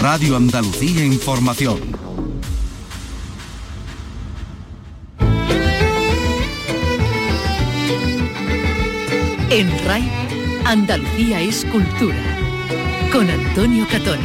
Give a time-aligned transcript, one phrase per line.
[0.00, 1.78] Radio Andalucía Información.
[9.50, 10.10] En RAI,
[10.64, 12.16] Andalucía es cultura.
[13.12, 14.20] Con Antonio Catón.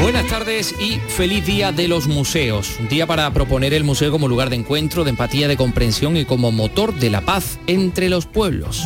[0.00, 2.76] Buenas tardes y feliz día de los museos.
[2.78, 6.24] Un día para proponer el museo como lugar de encuentro, de empatía, de comprensión y
[6.24, 8.84] como motor de la paz entre los pueblos.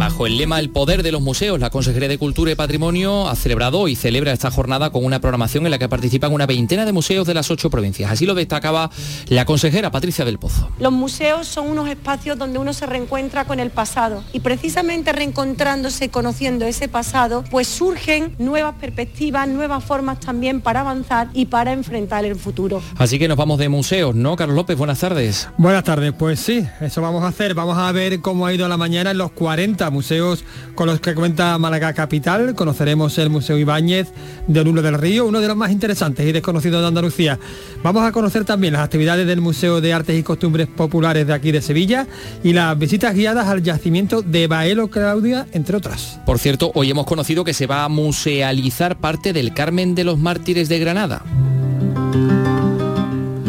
[0.00, 3.36] Bajo el lema El poder de los museos, la Consejería de Cultura y Patrimonio ha
[3.36, 6.92] celebrado y celebra esta jornada con una programación en la que participan una veintena de
[6.92, 8.10] museos de las ocho provincias.
[8.10, 8.90] Así lo destacaba
[9.28, 10.70] la consejera Patricia del Pozo.
[10.78, 16.08] Los museos son unos espacios donde uno se reencuentra con el pasado y precisamente reencontrándose,
[16.08, 22.24] conociendo ese pasado, pues surgen nuevas perspectivas, nuevas formas también para avanzar y para enfrentar
[22.24, 22.80] el futuro.
[22.96, 24.34] Así que nos vamos de museos, ¿no?
[24.34, 25.46] Carlos López, buenas tardes.
[25.58, 27.52] Buenas tardes, pues sí, eso vamos a hacer.
[27.52, 30.44] Vamos a ver cómo ha ido la mañana en los 40 museos
[30.74, 32.54] con los que cuenta Málaga Capital.
[32.54, 34.08] Conoceremos el Museo Ibáñez
[34.46, 37.38] de Lulo del Río, uno de los más interesantes y desconocidos de Andalucía.
[37.82, 41.52] Vamos a conocer también las actividades del Museo de Artes y Costumbres Populares de aquí
[41.52, 42.06] de Sevilla
[42.42, 46.20] y las visitas guiadas al yacimiento de Baelo Claudia, entre otras.
[46.26, 50.18] Por cierto, hoy hemos conocido que se va a musealizar parte del Carmen de los
[50.18, 51.22] Mártires de Granada.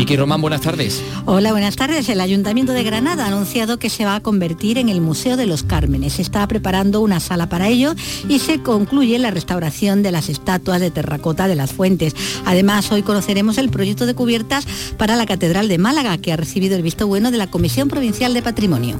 [0.01, 0.99] Vicky Román, buenas tardes.
[1.27, 2.09] Hola, buenas tardes.
[2.09, 5.45] El Ayuntamiento de Granada ha anunciado que se va a convertir en el Museo de
[5.45, 6.13] los Cármenes.
[6.13, 7.93] Se está preparando una sala para ello
[8.27, 12.15] y se concluye la restauración de las estatuas de terracota de las fuentes.
[12.45, 14.65] Además, hoy conoceremos el proyecto de cubiertas
[14.97, 18.33] para la Catedral de Málaga, que ha recibido el visto bueno de la Comisión Provincial
[18.33, 18.99] de Patrimonio.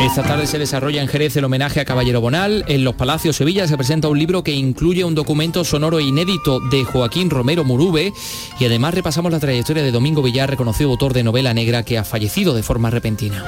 [0.00, 2.66] Esta tarde se desarrolla en Jerez el homenaje a Caballero Bonal.
[2.68, 6.84] En Los Palacios Sevilla se presenta un libro que incluye un documento sonoro inédito de
[6.84, 8.12] Joaquín Romero Murube
[8.60, 12.04] y además repasamos la trayectoria de Domingo Villar, reconocido autor de novela negra que ha
[12.04, 13.42] fallecido de forma repentina.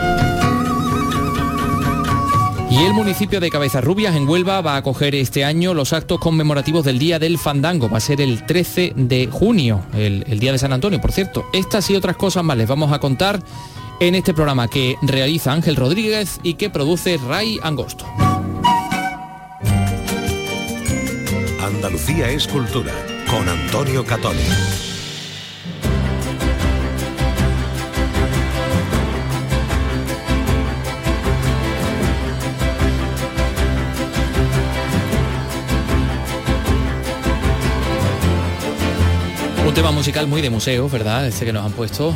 [2.70, 6.84] Y el municipio de Cabezarrubias en Huelva va a acoger este año los actos conmemorativos
[6.84, 7.90] del Día del Fandango.
[7.90, 11.44] Va a ser el 13 de junio, el, el Día de San Antonio, por cierto.
[11.52, 13.42] Estas y otras cosas más les vamos a contar
[14.00, 18.06] en este programa que realiza Ángel Rodríguez y que produce Ray Angosto.
[21.60, 22.92] Andalucía es cultura
[23.28, 24.38] con Antonio Catoni.
[39.66, 41.26] Un tema musical muy de museo, ¿verdad?
[41.26, 42.14] Este que nos han puesto.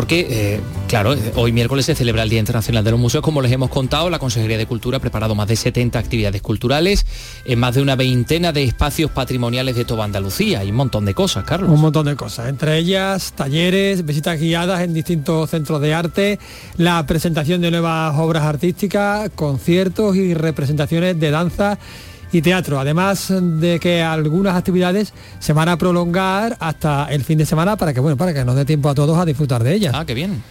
[0.00, 3.22] Porque, eh, claro, hoy miércoles se celebra el Día Internacional de los Museos.
[3.22, 7.04] Como les hemos contado, la Consejería de Cultura ha preparado más de 70 actividades culturales
[7.44, 10.64] en más de una veintena de espacios patrimoniales de toda Andalucía.
[10.64, 11.68] Y un montón de cosas, Carlos.
[11.68, 16.38] Un montón de cosas, entre ellas talleres, visitas guiadas en distintos centros de arte,
[16.78, 21.78] la presentación de nuevas obras artísticas, conciertos y representaciones de danza
[22.32, 27.46] y teatro, además de que algunas actividades se van a prolongar hasta el fin de
[27.46, 29.94] semana para que bueno, para que nos dé tiempo a todos a disfrutar de ellas.
[29.96, 30.42] Ah, qué bien.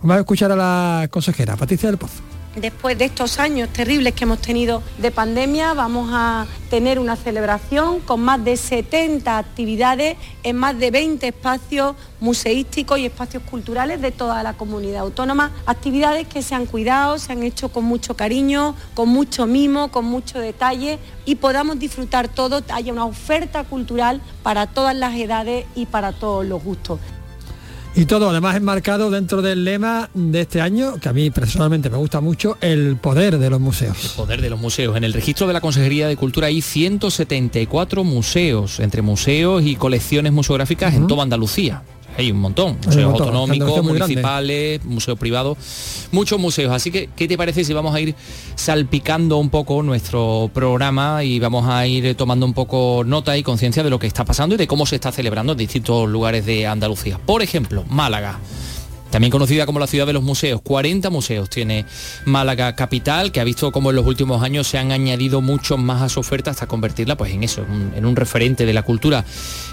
[0.00, 2.37] Vamos a escuchar a la consejera, Patricia del Pozo.
[2.60, 8.00] Después de estos años terribles que hemos tenido de pandemia, vamos a tener una celebración
[8.00, 14.10] con más de 70 actividades en más de 20 espacios museísticos y espacios culturales de
[14.10, 15.52] toda la comunidad autónoma.
[15.66, 20.06] Actividades que se han cuidado, se han hecho con mucho cariño, con mucho mimo, con
[20.06, 25.86] mucho detalle y podamos disfrutar todo, haya una oferta cultural para todas las edades y
[25.86, 26.98] para todos los gustos.
[27.98, 31.96] Y todo además enmarcado dentro del lema de este año, que a mí personalmente me
[31.96, 33.96] gusta mucho, el poder de los museos.
[34.04, 34.96] El poder de los museos.
[34.96, 40.32] En el registro de la Consejería de Cultura hay 174 museos, entre museos y colecciones
[40.32, 41.82] museográficas en toda Andalucía.
[42.18, 43.28] Hay un montón, museos un montón.
[43.28, 45.56] autonómicos, municipales, museos privados,
[46.10, 46.72] muchos museos.
[46.72, 48.16] Así que, ¿qué te parece si vamos a ir
[48.56, 53.84] salpicando un poco nuestro programa y vamos a ir tomando un poco nota y conciencia
[53.84, 56.66] de lo que está pasando y de cómo se está celebrando en distintos lugares de
[56.66, 57.18] Andalucía?
[57.24, 58.40] Por ejemplo, Málaga.
[59.10, 61.86] También conocida como la ciudad de los museos, 40 museos tiene
[62.24, 66.02] Málaga capital, que ha visto como en los últimos años se han añadido muchos más
[66.02, 68.82] a su oferta hasta convertirla pues en eso, en un, en un referente de la
[68.82, 69.24] cultura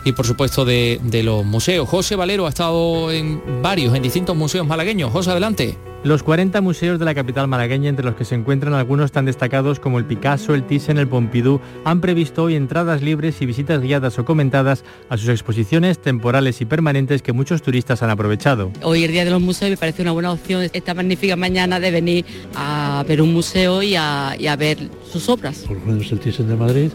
[0.04, 1.88] y por supuesto de, de los museos.
[1.90, 5.12] José Valero ha estado en varios, en distintos museos malagueños.
[5.12, 5.95] José, adelante.
[6.06, 9.80] Los 40 museos de la capital malagueña, entre los que se encuentran algunos tan destacados
[9.80, 14.20] como el Picasso, el Thyssen, el Pompidou, han previsto hoy entradas libres y visitas guiadas
[14.20, 18.72] o comentadas a sus exposiciones temporales y permanentes que muchos turistas han aprovechado.
[18.84, 21.90] Hoy el Día de los Museos me parece una buena opción esta magnífica mañana de
[21.90, 24.78] venir a ver un museo y a, y a ver
[25.12, 25.64] sus obras.
[25.68, 26.92] por lo menos el Thyssen de Madrid,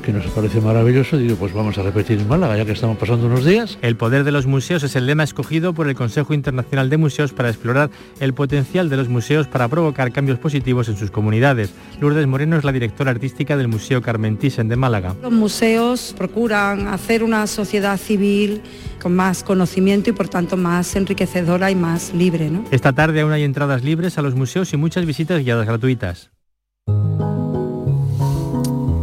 [0.00, 3.26] que nos parece maravilloso, digo, pues vamos a repetir en Málaga, ya que estamos pasando
[3.26, 3.78] unos días.
[3.82, 7.32] El poder de los museos es el lema escogido por el Consejo Internacional de Museos
[7.32, 11.72] para explorar el potencial de los museos para provocar cambios positivos en sus comunidades.
[12.00, 15.14] Lourdes Moreno es la directora artística del Museo Carmen Thyssen de Málaga.
[15.22, 18.62] Los museos procuran hacer una sociedad civil
[19.00, 22.50] con más conocimiento y por tanto más enriquecedora y más libre.
[22.70, 26.30] Esta tarde aún hay entradas libres a los museos y muchas visitas guiadas gratuitas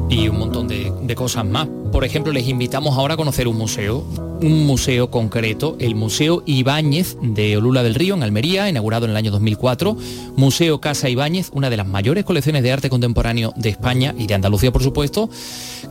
[0.10, 1.68] y un montón de, cosas más.
[1.92, 4.06] Por ejemplo, les invitamos ahora a conocer un museo,
[4.42, 9.18] un museo concreto, el Museo Ibáñez de Olula del Río, en Almería, inaugurado en el
[9.18, 9.98] año 2004.
[10.36, 14.36] Museo Casa Ibáñez, una de las mayores colecciones de arte contemporáneo de España y de
[14.36, 15.30] Andalucía, por supuesto,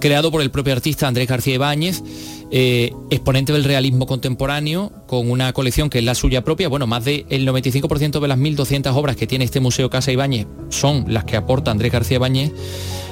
[0.00, 2.02] creado por el propio artista Andrés García Ibáñez,
[2.50, 6.68] eh, exponente del realismo contemporáneo, con una colección que es la suya propia.
[6.68, 11.06] Bueno, más del 95% de las 1.200 obras que tiene este Museo Casa Ibáñez son
[11.08, 12.52] las que aporta Andrés García Ibáñez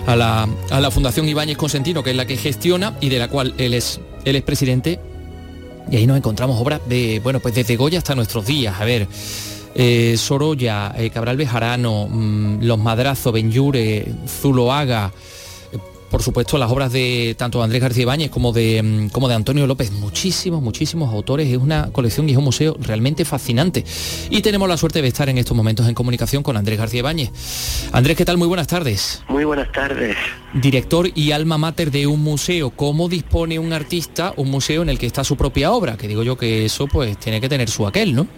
[0.06, 3.74] a la, Fundación Ibáñez Consentino, que es la que gestiona y de la cual él
[3.74, 5.00] es, él es presidente.
[5.90, 8.80] Y ahí nos encontramos obras de, bueno, pues desde Goya hasta nuestros días.
[8.80, 9.06] A ver,
[9.74, 15.12] eh, Sorolla, eh, Cabral Bejarano, mm, Los Madrazos, Benyure, Zuloaga,
[16.14, 19.66] por supuesto, las obras de tanto Andrés García Ibáñez como de, mm, como de Antonio
[19.66, 19.90] López.
[19.90, 21.48] Muchísimos, muchísimos autores.
[21.48, 23.84] Es una colección y es un museo realmente fascinante.
[24.30, 27.90] Y tenemos la suerte de estar en estos momentos en comunicación con Andrés García Ibáñez.
[27.90, 28.36] Andrés, ¿qué tal?
[28.36, 29.24] Muy buenas tardes.
[29.26, 30.16] Muy buenas tardes.
[30.52, 32.70] Director y alma mater de un museo.
[32.70, 35.96] ¿Cómo dispone un artista un museo en el que está su propia obra?
[35.96, 38.28] Que digo yo que eso pues tiene que tener su aquel, ¿no?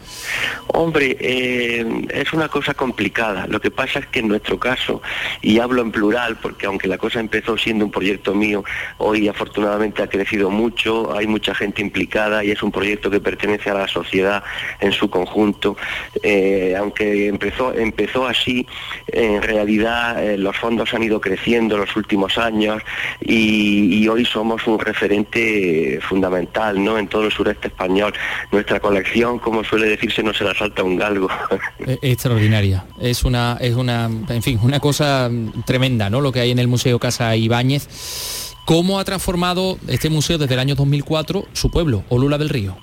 [0.69, 3.46] Hombre, eh, es una cosa complicada.
[3.46, 5.02] Lo que pasa es que en nuestro caso,
[5.43, 8.62] y hablo en plural porque aunque la cosa empezó siendo un proyecto mío,
[8.98, 13.70] hoy afortunadamente ha crecido mucho, hay mucha gente implicada y es un proyecto que pertenece
[13.70, 14.44] a la sociedad
[14.78, 15.76] en su conjunto.
[16.22, 18.64] Eh, aunque empezó, empezó así,
[19.08, 22.80] en realidad eh, los fondos han ido creciendo los últimos años
[23.20, 26.96] y, hoy somos un referente fundamental ¿no?
[26.96, 28.14] en todo el sureste español.
[28.52, 31.28] Nuestra colección, como suele decirse, no se la salta un galgo.
[32.00, 32.84] Extraordinaria.
[33.00, 35.28] Es una, es una, en fin, una cosa
[35.64, 36.20] tremenda, ¿no?
[36.20, 37.62] Lo que hay en el Museo Casa Iba
[38.64, 42.76] ¿Cómo ha transformado este museo desde el año 2004 su pueblo, Olula del Río?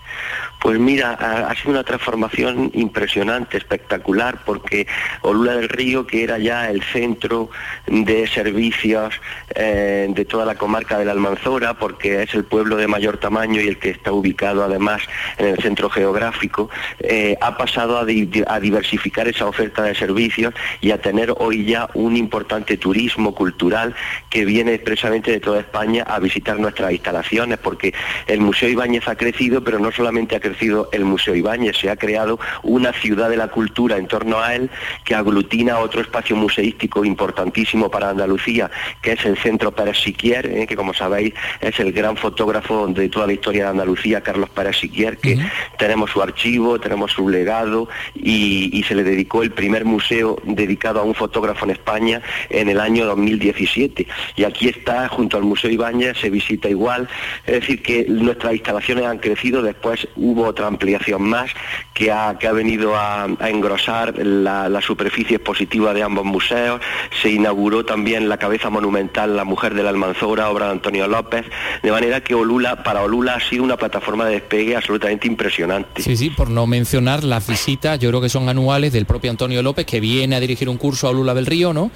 [0.63, 4.87] Pues mira, ha, sido una transformación impresionante, espectacular, porque
[5.21, 7.49] Olula del Río, que era ya el centro
[7.85, 9.13] de servicios
[9.55, 13.59] eh, de toda la comarca de la Almanzora, porque es el pueblo de mayor tamaño
[13.59, 15.01] y el que está ubicado además
[15.37, 16.69] en el centro geográfico,
[16.99, 22.15] eh, ha pasado a, diversificar esa oferta de servicios y a tener hoy ya un
[22.15, 23.95] importante turismo cultural
[24.29, 27.93] que viene expresamente de toda España a visitar nuestras instalaciones, porque
[28.27, 31.95] el Museo Ibáñez ha crecido, pero no solamente ha crecido, el Museo Ibáñez, se ha
[31.95, 34.69] creado una ciudad de la cultura en torno a él
[35.05, 38.69] que aglutina otro espacio museístico importantísimo para Andalucía,
[39.01, 43.07] que es el Centro Pérez Siquier, eh, que como sabéis es el gran fotógrafo de
[43.07, 45.39] toda la historia de Andalucía, Carlos Pérez Siquier, que
[45.77, 51.03] tenemos su archivo, tenemos su legado y, se le dedicó el primer museo dedicado a
[51.03, 54.05] un fotógrafo en España en el año 2017.
[54.35, 57.07] Y aquí está, junto al Museo Ibáñez, se visita igual,
[57.45, 61.51] es decir, que nuestras instalaciones han crecido, después hubo otra ampliación más
[61.93, 66.81] que ha, que ha venido a, engrosar la, superficie expositiva de ambos museos.
[67.21, 71.45] Se inauguró también la cabeza monumental La Mujer de la Almanzora, obra de Antonio López,
[71.81, 76.01] de manera que Olula, para Olula ha sido una plataforma de despegue absolutamente impresionante.
[76.01, 79.61] Sí, sí, por no mencionar las visitas, yo creo que son anuales del propio Antonio
[79.61, 81.91] López, que viene a dirigir un curso a Olula del Río, ¿no?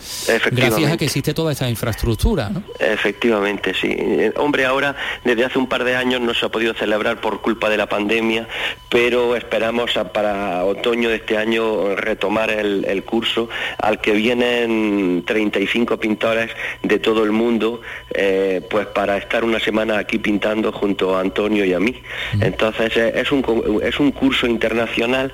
[0.51, 2.63] Gracias a que existe toda esta infraestructura, ¿no?
[2.79, 3.89] Efectivamente, sí.
[3.91, 7.41] Eh, hombre, ahora, desde hace un par de años no se ha podido celebrar por
[7.41, 8.47] culpa de la pandemia
[8.89, 16.51] pero esperamos para otoño de este año retomar el, curso al que vienen 35 pintores
[16.83, 17.81] de todo el mundo,
[18.13, 22.01] eh, pues para estar una semana aquí pintando junto a Antonio y a mí.
[22.41, 25.31] Entonces eh, es un, es un curso internacional,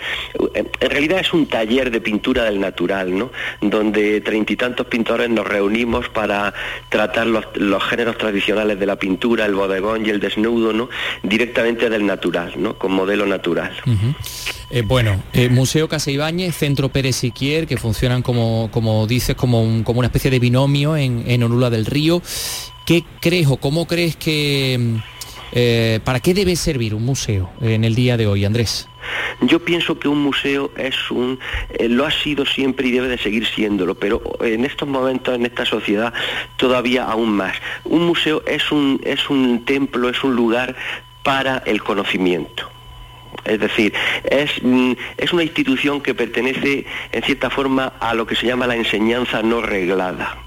[0.53, 3.31] en realidad es un taller de pintura del natural, ¿no?
[3.61, 6.53] donde treinta y tantos pintores nos reunimos para
[6.89, 7.45] tratar los,
[7.83, 10.89] géneros tradicionales de la pintura, el bodegón y el desnudo, ¿no?
[11.21, 12.75] directamente del natural, ¿no?
[12.89, 13.73] modelo natural.
[14.69, 19.83] Eh, bueno, eh, Museo Casa Ibáñez, Centro Pérez Siquier, que funcionan como, como dices, como,
[19.83, 22.21] como una especie de binomio en, en Olula del Río.
[22.85, 24.77] ¿Qué crees o cómo crees que...
[24.79, 24.95] Mm,
[25.55, 28.89] eh, ¿Para qué debe servir un museo en el día de hoy, Andrés?
[29.41, 31.39] Yo pienso que un museo es un,
[31.79, 35.65] lo ha sido siempre y debe de seguir siéndolo, pero en estos momentos, en esta
[35.65, 36.11] sociedad,
[36.57, 37.55] todavía aún más.
[37.83, 40.75] Un museo es un, es un templo, es un lugar
[41.23, 42.69] para el conocimiento
[43.45, 48.35] Es decir, es, mm, es una institución que pertenece en cierta forma a lo que
[48.35, 50.37] se llama la enseñanza no reglada.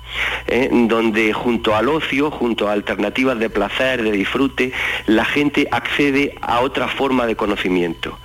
[0.46, 0.68] ¿eh?
[0.70, 4.72] donde junto al ocio, junto a alternativas de placer, de disfrute,
[5.06, 8.18] la gente accede a otra forma de conocimiento.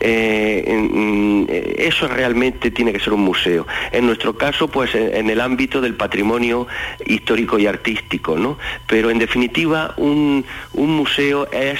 [0.00, 1.44] Eh, mm,
[1.78, 3.66] eso realmente tiene que ser un museo.
[3.92, 6.66] En nuestro caso, pues en, el ámbito del patrimonio
[7.06, 8.58] histórico y artístico, ¿no?
[8.86, 10.44] Pero en definitiva, un,
[10.74, 11.78] museo es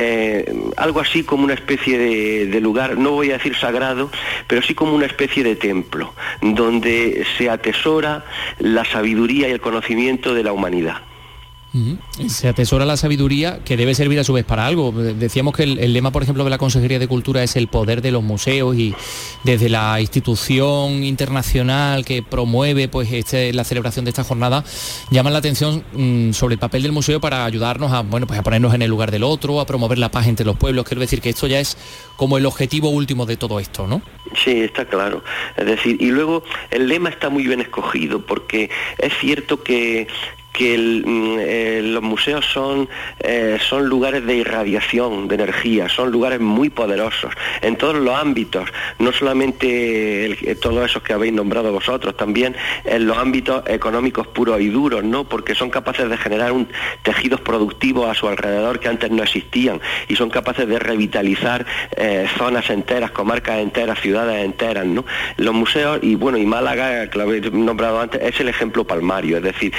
[0.00, 4.10] eh, algo así como una especie de, de, lugar, no voy a decir sagrado,
[4.46, 8.24] pero sí como una especie de templo, donde se atesora
[8.60, 11.07] la sabiduría y el conocimiento de la humanidad.
[12.28, 14.90] Se atesora la sabiduría que debe servir a su vez para algo.
[14.90, 18.10] Decíamos que el, lema, por ejemplo, de la Consejería de Cultura es el poder de
[18.10, 18.94] los museos y
[19.44, 24.64] desde la institución internacional que promueve pues, este, la celebración de esta jornada,
[25.10, 28.42] llaman la atención mm, sobre el papel del museo para ayudarnos a, bueno, pues a
[28.42, 30.86] ponernos en el lugar del otro, a promover la paz entre los pueblos.
[30.86, 31.76] Quiero decir que esto ya es
[32.16, 34.00] como el objetivo último de todo esto, ¿no?
[34.42, 35.22] Sí, está claro.
[35.56, 40.08] Es decir, y luego el lema está muy bien escogido porque es cierto que
[40.52, 42.88] que mm, eh, los museos son,
[43.20, 48.68] eh, son lugares de irradiación, de energía, son lugares muy poderosos en todos los ámbitos,
[48.98, 54.68] no solamente todos esos que habéis nombrado vosotros, también en los ámbitos económicos puros y
[54.68, 55.24] duros, ¿no?
[55.24, 56.68] porque son capaces de generar un,
[57.02, 62.26] tejidos productivos a su alrededor que antes no existían y son capaces de revitalizar eh,
[62.36, 64.86] zonas enteras, comarcas enteras, ciudades enteras.
[64.86, 65.04] ¿no?
[65.36, 69.38] Los museos, y bueno, y Málaga, que lo habéis nombrado antes, es el ejemplo palmario,
[69.38, 69.72] es decir,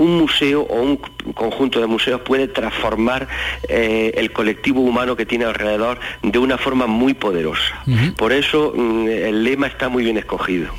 [0.00, 0.96] un museo o un
[1.34, 3.28] conjunto de museos puede transformar
[3.68, 7.84] eh, el colectivo humano que tiene alrededor de una forma muy poderosa.
[8.16, 10.70] Por eso mm, el lema está muy bien escogido.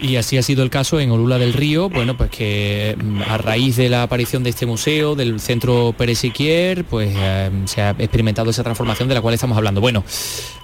[0.00, 3.36] Y así ha sido el caso en Olula del Río, bueno, pues que mm, a
[3.36, 7.90] raíz de la aparición de este museo, del centro Pérez Siquier, pues eh, se ha
[7.90, 9.80] experimentado esa transformación de la cual estamos hablando.
[9.80, 10.04] Bueno,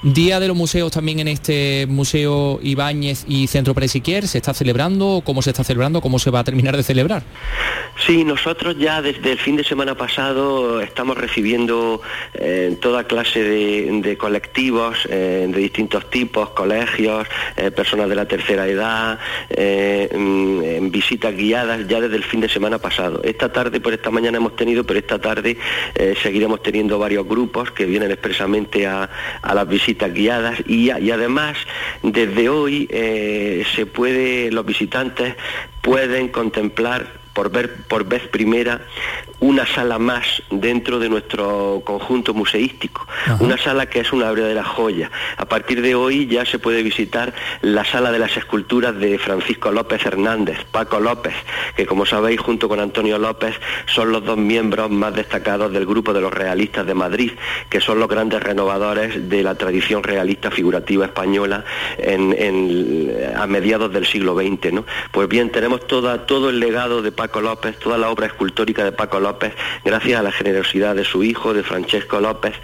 [0.05, 4.55] Día de los Museos también en este Museo Ibáñez y Centro Pérez Siquier, ¿se está
[4.55, 5.23] celebrando?
[5.25, 6.01] ¿Cómo se está celebrando?
[6.01, 7.25] ¿Cómo se va a terminar de celebrar?
[8.07, 12.03] Sí, nosotros ya desde el fin de semana pasado estamos recibiendo
[12.35, 17.27] eh, toda clase de, colectivos eh, de distintos tipos, colegios,
[17.75, 19.19] personas de la tercera edad,
[19.51, 23.21] eh, en visitas guiadas ya desde el fin de semana pasado.
[23.25, 25.57] Esta tarde, por esta mañana hemos tenido, pero esta tarde
[25.95, 29.09] eh, seguiremos teniendo varios grupos que vienen expresamente a,
[29.55, 31.57] las visitas guiadas y, además
[32.03, 35.35] desde hoy eh, se puede, los visitantes
[35.81, 38.81] pueden contemplar por ver por vez primera
[39.45, 43.07] una sala más dentro de nuestro conjunto museístico,
[43.41, 45.11] una sala que es una verdadera joya.
[45.37, 49.71] A partir de hoy ya se puede visitar la sala de las esculturas de Francisco
[49.71, 51.35] López Hernández, Paco López,
[51.77, 56.15] que como sabéis junto con Antonio López son los dos miembros más destacados del grupo
[56.15, 57.33] de los realistas de Madrid,
[57.69, 61.67] que son los grandes renovadores de la tradición realista figurativa española
[63.37, 64.73] a mediados del siglo XX.
[64.73, 64.87] ¿no?
[65.13, 68.93] Pues bien, tenemos toda, todo el legado de Paco López, toda la obra escultórica de
[68.93, 69.21] Paco
[69.85, 72.55] Gracias a la generosidad de su hijo, de Francesco López,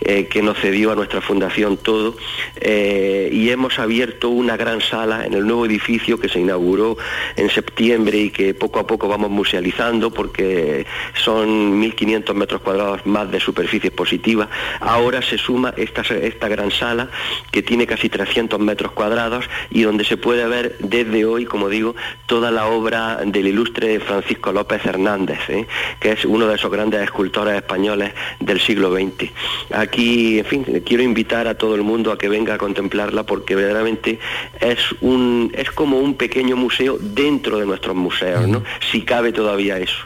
[0.00, 2.16] eh, que nos cedió a nuestra fundación todo.
[2.60, 6.96] Eh, y hemos abierto una gran sala en el nuevo edificio que se inauguró
[7.36, 13.30] en septiembre y que poco a poco vamos musealizando porque son 1.500 metros cuadrados más
[13.30, 14.48] de superficie expositiva.
[14.80, 17.08] Ahora se suma esta, esta gran sala
[17.50, 21.94] que tiene casi 300 metros cuadrados y donde se puede ver desde hoy, como digo,
[22.26, 25.66] toda la obra del ilustre Francisco López Hernández, ¿eh?
[25.98, 29.30] que es uno de esos grandes escultores españoles del siglo XX.
[29.72, 33.54] Aquí, en fin, quiero invitar a todo el mundo a que venga a contemplarla porque
[33.54, 34.18] verdaderamente
[34.60, 38.62] es, un, es como un pequeño museo dentro de nuestros museos, ¿no?
[38.90, 39.98] si cabe todavía eso.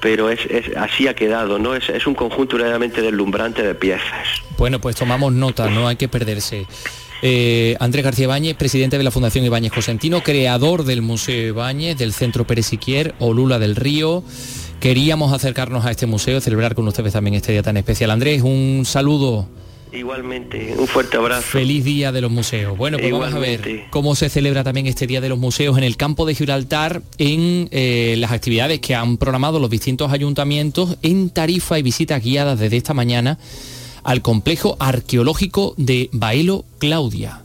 [0.00, 0.40] Pero es,
[0.76, 1.74] así ha quedado, ¿no?
[1.74, 4.28] Es, es un conjunto verdaderamente deslumbrante de piezas.
[4.56, 6.66] Bueno, pues tomamos nota, no hay que perderse.
[7.22, 12.12] Eh, Andrés García Ibáñez, presidente de la Fundación Ibáñez Cosentino, creador del Museo Ibáñez, del
[12.12, 14.24] Centro Pérez Siquier, Olula del Río.
[14.80, 18.10] Queríamos acercarnos a este museo, celebrar con ustedes también este día tan especial.
[18.10, 19.46] Andrés, un saludo.
[19.92, 21.42] Igualmente, un fuerte abrazo.
[21.42, 22.78] Feliz Día de los Museos.
[22.78, 25.84] Bueno, pues vamos a ver cómo se celebra también este Día de los Museos en
[25.84, 31.28] el campo de Gibraltar, en eh, las actividades que han programado los distintos ayuntamientos en
[31.28, 33.38] tarifa y visitas guiadas desde esta mañana
[34.02, 37.42] al complejo arqueológico de Baelo Claudia.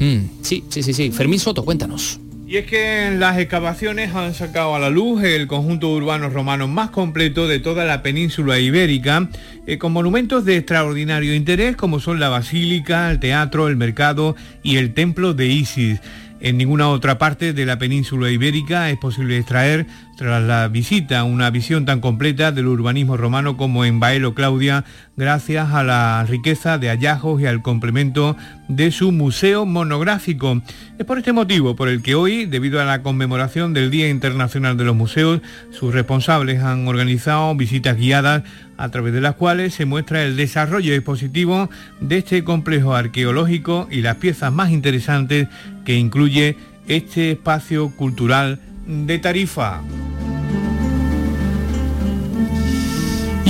[0.00, 1.12] Hmm, sí, sí, sí, sí.
[1.12, 2.18] Fermín Soto, cuéntanos.
[2.52, 6.90] Y es que las excavaciones han sacado a la luz el conjunto urbano romano más
[6.90, 9.30] completo de toda la península ibérica,
[9.66, 14.76] eh, con monumentos de extraordinario interés como son la basílica, el teatro, el mercado y
[14.76, 16.00] el templo de Isis.
[16.40, 19.86] En ninguna otra parte de la península ibérica es posible extraer
[20.22, 24.84] tras la visita, una visión tan completa del urbanismo romano como en Baelo Claudia,
[25.16, 28.36] gracias a la riqueza de hallazgos y al complemento
[28.68, 30.62] de su museo monográfico.
[30.96, 34.76] Es por este motivo por el que hoy, debido a la conmemoración del Día Internacional
[34.76, 35.40] de los Museos,
[35.72, 38.44] sus responsables han organizado visitas guiadas
[38.76, 41.68] a través de las cuales se muestra el desarrollo expositivo
[42.00, 45.48] de este complejo arqueológico y las piezas más interesantes
[45.84, 49.80] que incluye este espacio cultural de Tarifa.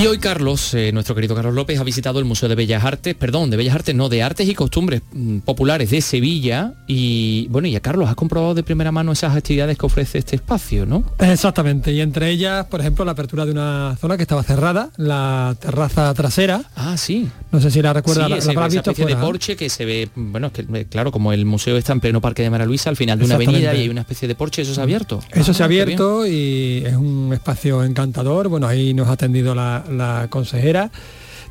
[0.03, 3.15] Y hoy Carlos, eh, nuestro querido Carlos López, ha visitado el Museo de Bellas Artes,
[3.15, 6.73] perdón, de Bellas Artes, no, de Artes y Costumbres mm, Populares de Sevilla.
[6.87, 10.35] Y bueno, y a Carlos, has comprobado de primera mano esas actividades que ofrece este
[10.35, 11.05] espacio, ¿no?
[11.19, 15.55] Exactamente, y entre ellas, por ejemplo, la apertura de una zona que estaba cerrada, la
[15.57, 16.63] terraza trasera.
[16.75, 17.29] Ah, sí.
[17.53, 19.25] No sé si la recuerdas, Sí, la, ese- la esa especie de fuera, ¿no?
[19.25, 22.19] porche que se ve, bueno, es que eh, claro, como el museo está en pleno
[22.19, 24.63] Parque de Mara Luisa, al final de una avenida y hay una especie de porche,
[24.63, 25.21] eso se ha abierto.
[25.31, 25.83] Eso Ah, se ha bien.
[25.83, 28.49] abierto y es un espacio encantador.
[28.49, 30.89] Bueno, ahí nos ha atendido la, la consejera.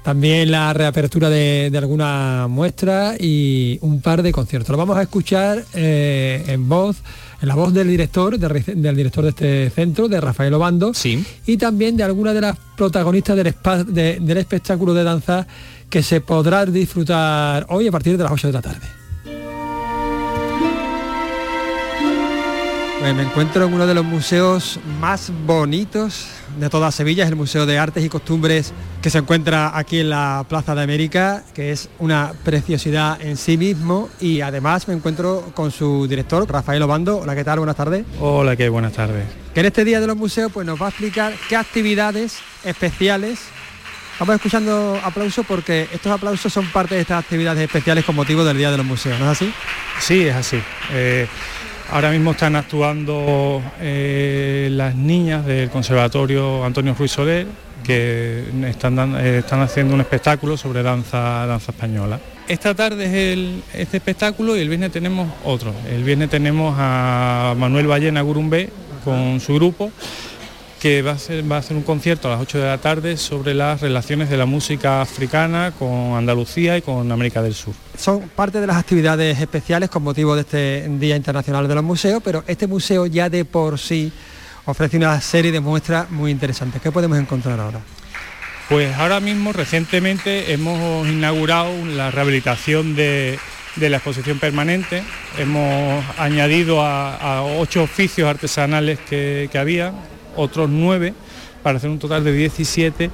[0.02, 4.70] También la reapertura de, de alguna muestra y un par de conciertos.
[4.70, 6.96] Lo vamos a escuchar eh, en voz,
[7.40, 10.92] en la voz del director, de del director de este centro, de Rafael Obando,
[11.46, 15.46] y también de alguna de las protagonistas del, espa- de- del espectáculo de danza
[15.88, 18.86] que se podrá disfrutar hoy a partir de las 8 de la tarde.
[23.00, 26.26] Pues me encuentro en uno de los museos más bonitos
[26.58, 30.10] de toda Sevilla, es el Museo de Artes y Costumbres que se encuentra aquí en
[30.10, 35.52] la Plaza de América, que es una preciosidad en sí mismo y además me encuentro
[35.54, 37.18] con su director, Rafael Obando.
[37.18, 37.58] Hola, ¿qué tal?
[37.58, 38.04] Buenas tardes.
[38.20, 38.68] Hola, ¿qué?
[38.68, 39.24] Buenas tardes.
[39.54, 43.40] Que en este Día de los Museos pues nos va a explicar qué actividades especiales
[44.18, 48.56] Vamos escuchando aplausos porque estos aplausos son parte de estas actividades especiales con motivo del
[48.56, 49.52] Día de los Museos, ¿no es así?
[50.00, 50.62] Sí, es así.
[50.92, 51.26] Eh,
[51.92, 57.46] ahora mismo están actuando eh, las niñas del Conservatorio Antonio Ruiz Soler,
[57.84, 62.18] que están, eh, están haciendo un espectáculo sobre danza, danza española.
[62.48, 65.72] Esta tarde es el- este espectáculo y el viernes tenemos otro.
[65.90, 68.70] El viernes tenemos a Manuel Ballena Gurumbé
[69.04, 69.90] con su grupo
[70.80, 73.16] que va a, ser, va a hacer un concierto a las 8 de la tarde
[73.16, 77.74] sobre las relaciones de la música africana con Andalucía y con América del Sur.
[78.02, 82.20] Son parte de las actividades especiales con motivo de este Día Internacional de los Museos,
[82.24, 84.10] pero este museo ya de por sí
[84.64, 86.82] ofrece una serie de muestras muy interesantes.
[86.82, 87.78] ¿Qué podemos encontrar ahora?
[88.68, 93.38] Pues ahora mismo recientemente hemos inaugurado la rehabilitación de,
[93.76, 95.04] la exposición permanente.
[95.38, 99.92] Hemos añadido a, ocho oficios artesanales que, había,
[100.34, 101.14] otros nueve,
[101.62, 103.10] para hacer un total de 17.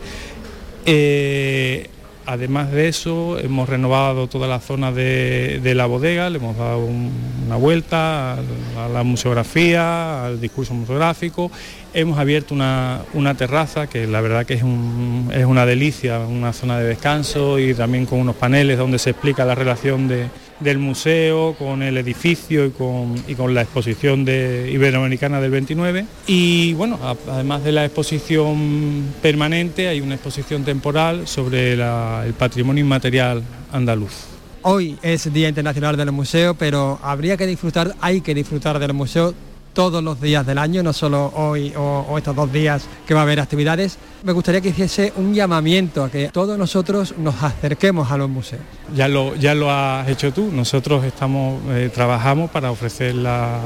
[0.86, 1.90] Eh,
[2.28, 7.10] además de eso, hemos renovado toda la zona de, la bodega, le hemos dado un-
[7.46, 11.50] una vuelta a, la museografía, al discurso museográfico.
[11.94, 13.00] Hemos abierto una,
[13.38, 18.20] terraza que la verdad que es una delicia, una zona de descanso y también con
[18.20, 20.26] unos paneles donde se explica la relación de-
[20.60, 26.06] del museo con el edificio y con, y con la exposición Iberoamericana del 29.
[26.26, 26.98] Y bueno,
[27.30, 33.42] además de la exposición permanente, hay una exposición temporal sobre el patrimonio inmaterial
[33.72, 34.38] andaluz.
[34.62, 39.32] Hoy es Día Internacional del Museo, pero habría que disfrutar, hay que disfrutar del museo
[39.78, 43.22] todos los días del año, no solo hoy o, estos dos días que va a
[43.22, 43.96] haber actividades.
[44.24, 48.62] Me gustaría que hiciese un llamamiento a que todos nosotros nos acerquemos a los museos.
[48.96, 53.60] Ya lo, ya lo has hecho tú, nosotros estamos, eh, trabajamos para ofrecer la,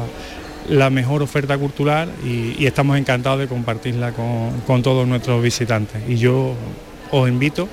[0.90, 6.02] mejor oferta cultural y, estamos encantados de compartirla con, todos nuestros visitantes.
[6.06, 6.52] Y yo
[7.10, 7.68] os invito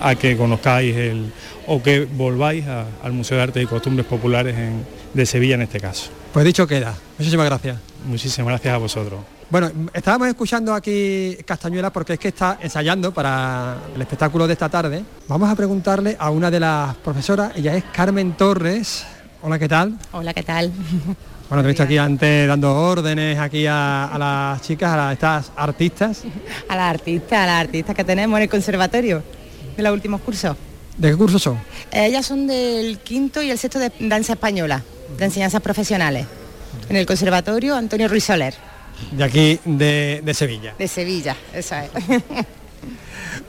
[0.00, 1.30] a, que conozcáis el,
[1.66, 4.56] o que volváis al Museo de Arte y Costumbres Populares
[5.12, 6.17] de Sevilla en este caso.
[6.32, 6.94] Pues dicho queda.
[7.18, 7.78] Muchísimas gracias.
[8.06, 9.20] Muchísimas gracias a vosotros.
[9.50, 14.68] Bueno, estábamos escuchando aquí Castañuela porque es que está ensayando para el espectáculo de esta
[14.68, 15.02] tarde.
[15.26, 19.04] Vamos a preguntarle a una de las profesoras, ella es Carmen Torres.
[19.40, 19.98] Hola, ¿qué tal?
[20.12, 20.70] Hola, ¿qué tal?
[21.48, 25.50] Bueno, te he visto aquí antes dando órdenes aquí a, a las chicas, a estas
[25.56, 26.24] artistas.
[26.68, 29.22] A las artistas, a las artistas que tenemos en el conservatorio
[29.74, 30.56] de los últimos cursos.
[30.98, 31.58] ¿De qué curso son?
[31.90, 34.82] Ellas son del quinto y el sexto de danza española,
[35.16, 36.26] de enseñanzas profesionales,
[36.88, 38.54] en el conservatorio Antonio Ruiz Soler,
[39.12, 40.74] De aquí, de, de Sevilla.
[40.78, 41.90] de Sevilla, esa es.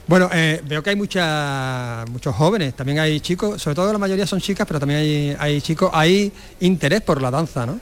[0.07, 4.25] Bueno, eh, veo que hay mucha, muchos jóvenes, también hay chicos, sobre todo la mayoría
[4.25, 7.79] son chicas, pero también hay, hay chicos, hay interés por la danza, ¿no?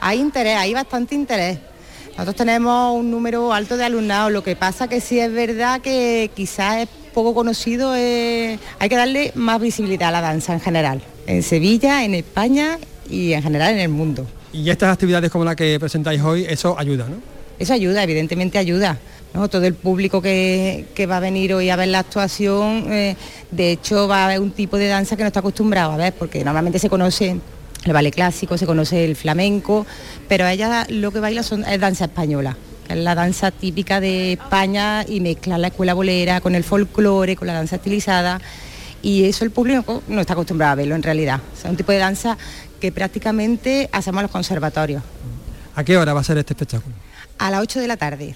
[0.00, 1.58] Hay interés, hay bastante interés.
[2.10, 6.30] Nosotros tenemos un número alto de alumnados, lo que pasa que sí es verdad que
[6.34, 11.00] quizás es poco conocido, eh, hay que darle más visibilidad a la danza en general,
[11.28, 12.78] en Sevilla, en España
[13.10, 14.26] y en general en el mundo.
[14.52, 17.16] Y estas actividades como la que presentáis hoy, eso ayuda, ¿no?
[17.60, 18.98] eso ayuda, evidentemente ayuda.
[19.32, 19.48] ¿no?
[19.48, 23.16] Todo el público que, que, va a venir hoy a ver la actuación, eh,
[23.52, 26.12] de hecho va a ver un tipo de danza que no está acostumbrado a ver,
[26.14, 27.36] porque normalmente se conoce
[27.84, 29.86] el ballet clásico, se conoce el flamenco,
[30.26, 32.56] pero ella lo que baila son, es danza española
[32.88, 37.36] que es la danza típica de España y mezclar la escuela bolera con el folclore,
[37.36, 38.40] con la danza estilizada
[39.02, 41.40] y eso el público no está acostumbrado a verlo en realidad.
[41.56, 42.36] O sea, un tipo de danza
[42.80, 45.02] que prácticamente hacemos los conservatorios.
[45.76, 46.94] ¿A qué hora va a ser este espectáculo?
[47.38, 48.34] A las 8 de la tarde.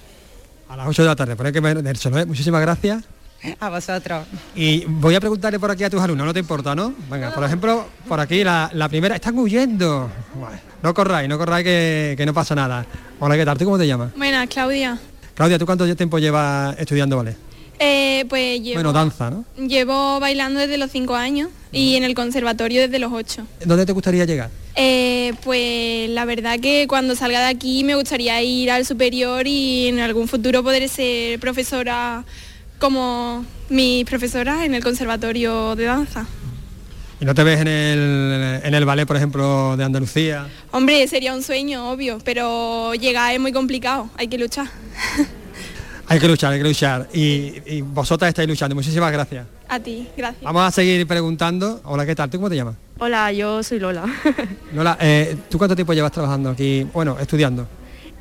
[0.68, 1.72] A las 8 de la tarde, por ahí que me...
[1.72, 2.26] ¿eh?
[2.26, 3.04] Muchísimas gracias.
[3.60, 4.26] A vosotros.
[4.54, 6.94] Y voy a preguntarle por aquí a tus alumnos, no te importa, ¿no?
[7.10, 10.10] Venga, por ejemplo, por aquí la, la primera, están huyendo.
[10.34, 12.86] Bueno, no corráis, no corráis que, que, no pasa nada.
[13.20, 13.58] Hola, ¿qué tal?
[13.58, 14.14] ¿Tú cómo te llamas?
[14.16, 14.98] Buenas, Claudia.
[15.34, 17.36] Claudia, ¿tú cuánto tiempo llevas estudiando ballet?
[17.86, 18.76] Eh, pues llevo...
[18.76, 19.44] Bueno, danza, ¿no?
[19.58, 23.46] Llevo bailando desde los cinco años y en el conservatorio desde los ocho.
[23.62, 24.48] ¿Dónde te gustaría llegar?
[24.74, 29.88] Eh, pues la verdad que cuando salga de aquí me gustaría ir al superior y
[29.88, 32.24] en algún futuro poder ser profesora
[32.78, 36.26] como mi profesora en el conservatorio de danza.
[37.20, 40.48] ¿Y no te ves en el, en el ballet, por ejemplo, de Andalucía?
[40.72, 44.68] Hombre, sería un sueño, obvio, pero llegar es muy complicado, hay que luchar.
[46.06, 47.08] Hay que luchar, hay que luchar.
[47.12, 48.74] Y, y, vosotras estáis luchando.
[48.74, 49.46] Muchísimas gracias.
[49.68, 50.42] A ti, gracias.
[50.42, 51.80] Vamos a seguir preguntando.
[51.84, 52.28] Hola, ¿qué tal?
[52.30, 52.76] ¿Tú cómo te llamas?
[52.98, 54.04] Hola, yo soy Lola.
[54.74, 56.86] Lola, eh, ¿tú cuánto tiempo llevas trabajando aquí?
[56.92, 57.66] Bueno, estudiando.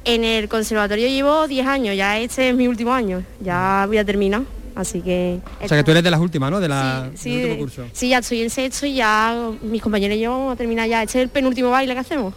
[0.05, 4.03] En el conservatorio llevo 10 años, ya este es mi último año, ya voy a
[4.03, 4.41] terminar,
[4.75, 5.39] así que...
[5.61, 6.59] O sea que tú eres de las últimas, ¿no?
[6.59, 7.85] De la, sí, del sí, último curso.
[7.93, 11.03] Sí, ya estoy en sexto y ya mis compañeros y yo vamos a terminar ya,
[11.03, 12.33] este es el penúltimo baile que hacemos.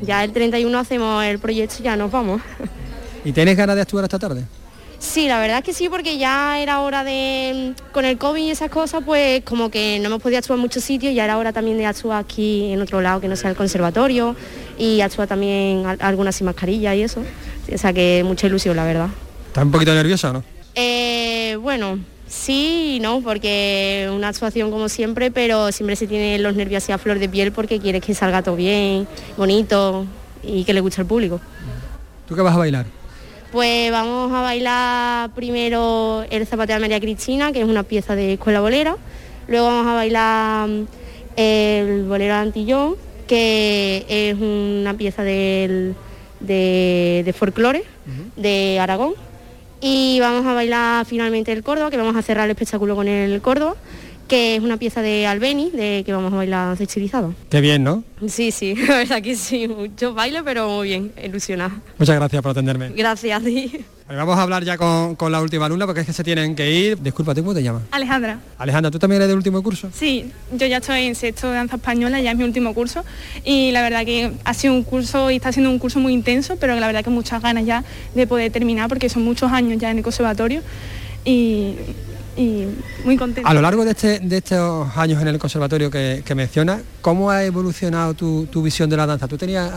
[0.00, 2.42] Ya el 31 hacemos el proyecto y ya nos vamos.
[3.24, 4.44] ¿Y tienes ganas de actuar esta tarde?
[5.04, 8.50] Sí, la verdad es que sí, porque ya era hora de, con el COVID y
[8.50, 11.52] esas cosas, pues como que no hemos podido actuar en muchos sitios, ya era hora
[11.52, 14.34] también de actuar aquí en otro lado que no sea el conservatorio
[14.78, 17.22] y actuar también algunas sin mascarilla y eso.
[17.72, 19.08] O sea que mucha ilusión, la verdad.
[19.48, 20.44] ¿Estás un poquito nerviosa o no?
[20.74, 26.56] Eh, bueno, sí y no, porque una actuación como siempre, pero siempre se tiene los
[26.56, 30.06] nervios así a flor de piel porque quieres que salga todo bien, bonito
[30.42, 31.40] y que le guste al público.
[32.26, 33.03] ¿Tú qué vas a bailar?
[33.54, 38.32] Pues vamos a bailar primero el zapateo de María Cristina, que es una pieza de
[38.32, 38.96] escuela bolera.
[39.46, 40.68] Luego vamos a bailar
[41.36, 42.96] el bolero de Antillón,
[43.28, 45.94] que es una pieza del,
[46.40, 48.42] de, de folclore uh -huh.
[48.42, 49.14] de Aragón.
[49.80, 53.40] Y vamos a bailar finalmente el Córdoba, que vamos a cerrar el espectáculo con el
[53.40, 53.76] Córdoba,
[54.28, 57.34] que es una pieza de Albeni, de que vamos a bailar estilizado.
[57.50, 58.04] Qué bien, ¿no?
[58.26, 61.80] Sí, sí, la verdad que sí, mucho baile, pero muy bien, ilusionada.
[61.98, 62.90] Muchas gracias por atenderme.
[62.90, 63.84] Gracias a ti.
[64.06, 66.70] Vamos a hablar ya con, con, la última alumna porque es que se tienen que
[66.70, 67.00] ir.
[67.00, 67.84] Disculpa, ¿tú cómo te llamas?
[67.90, 68.38] Alejandra.
[68.58, 69.88] Alejandra, ¿tú también eres del último curso?
[69.94, 73.02] Sí, yo ya estoy en sexto de danza española, ya es mi último curso
[73.44, 76.56] y la verdad que ha sido un curso y está siendo un curso muy intenso,
[76.56, 77.82] pero la verdad que muchas ganas ya
[78.14, 80.60] de poder terminar porque son muchos años ya en el conservatorio
[81.24, 81.76] y
[82.36, 82.66] y
[83.04, 83.48] muy contenta.
[83.48, 87.30] A lo largo de, este, de estos años en el conservatorio que, que mencionas, ¿cómo
[87.30, 89.28] ha evolucionado tu, tu, visión de la danza?
[89.28, 89.70] ¿Tú tenías,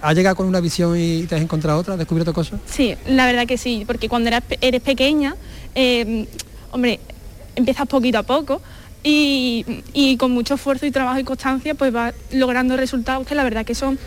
[0.00, 2.60] has llegado con una visión y te has encontrado otra, has descubierto cosas?
[2.66, 5.36] Sí, la verdad que sí, porque cuando eras, eres pequeña,
[5.74, 6.26] eh,
[6.70, 7.00] hombre,
[7.56, 8.60] empiezas poquito a poco
[9.02, 13.44] y, y, con mucho esfuerzo y trabajo y constancia, pues vas logrando resultados que la
[13.44, 13.98] verdad que son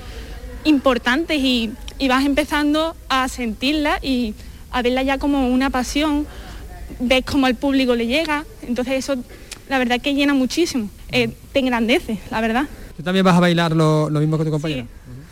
[0.63, 4.33] importantes y, y vas empezando a sentirla y
[4.71, 6.27] a verla ya como una pasión
[6.99, 9.15] ves cómo al público le llega, entonces eso
[9.69, 12.65] la verdad que llena muchísimo, eh, te engrandece, la verdad.
[12.95, 14.83] ¿Tú también vas a bailar lo, lo mismo que tu compañera?
[14.83, 14.87] Sí.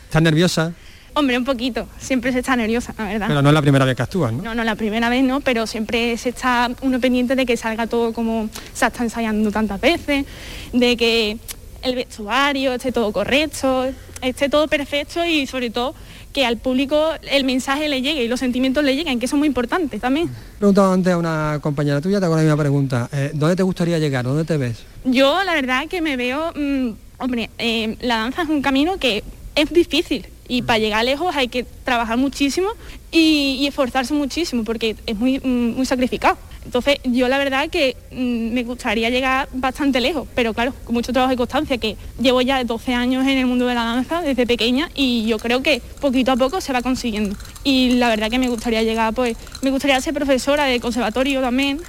[0.06, 0.72] ¿Estás nerviosa?
[1.16, 3.28] Hombre, un poquito, siempre se está nerviosa, la verdad.
[3.28, 4.42] Pero no es la primera vez que actúas, ¿no?
[4.42, 7.86] No, no, la primera vez no, pero siempre se está uno pendiente de que salga
[7.86, 10.26] todo como se está ensayando tantas veces,
[10.72, 11.38] de que
[11.82, 13.92] el vestuario esté todo correcto,
[14.26, 15.94] esté todo perfecto y sobre todo
[16.32, 19.48] que al público el mensaje le llegue y los sentimientos le lleguen, que son muy
[19.48, 20.28] importantes también.
[20.58, 23.08] Preguntado antes a una compañera tuya, te hago la misma pregunta.
[23.12, 24.24] Eh, ¿Dónde te gustaría llegar?
[24.24, 24.84] ¿Dónde te ves?
[25.04, 29.22] Yo la verdad que me veo, mmm, hombre, eh, la danza es un camino que
[29.54, 32.68] es difícil y para llegar lejos hay que trabajar muchísimo
[33.12, 36.36] y, y esforzarse muchísimo porque es muy, mm, muy sacrificado.
[36.64, 41.12] Entonces yo la verdad que mmm, me gustaría llegar bastante lejos, pero claro, con mucho
[41.12, 44.46] trabajo y constancia, que llevo ya 12 años en el mundo de la danza desde
[44.46, 47.36] pequeña y yo creo que poquito a poco se va consiguiendo.
[47.62, 51.80] Y la verdad que me gustaría llegar, pues, me gustaría ser profesora de conservatorio también,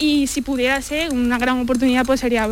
[0.00, 2.48] y si pudiera ser una gran oportunidad pues sería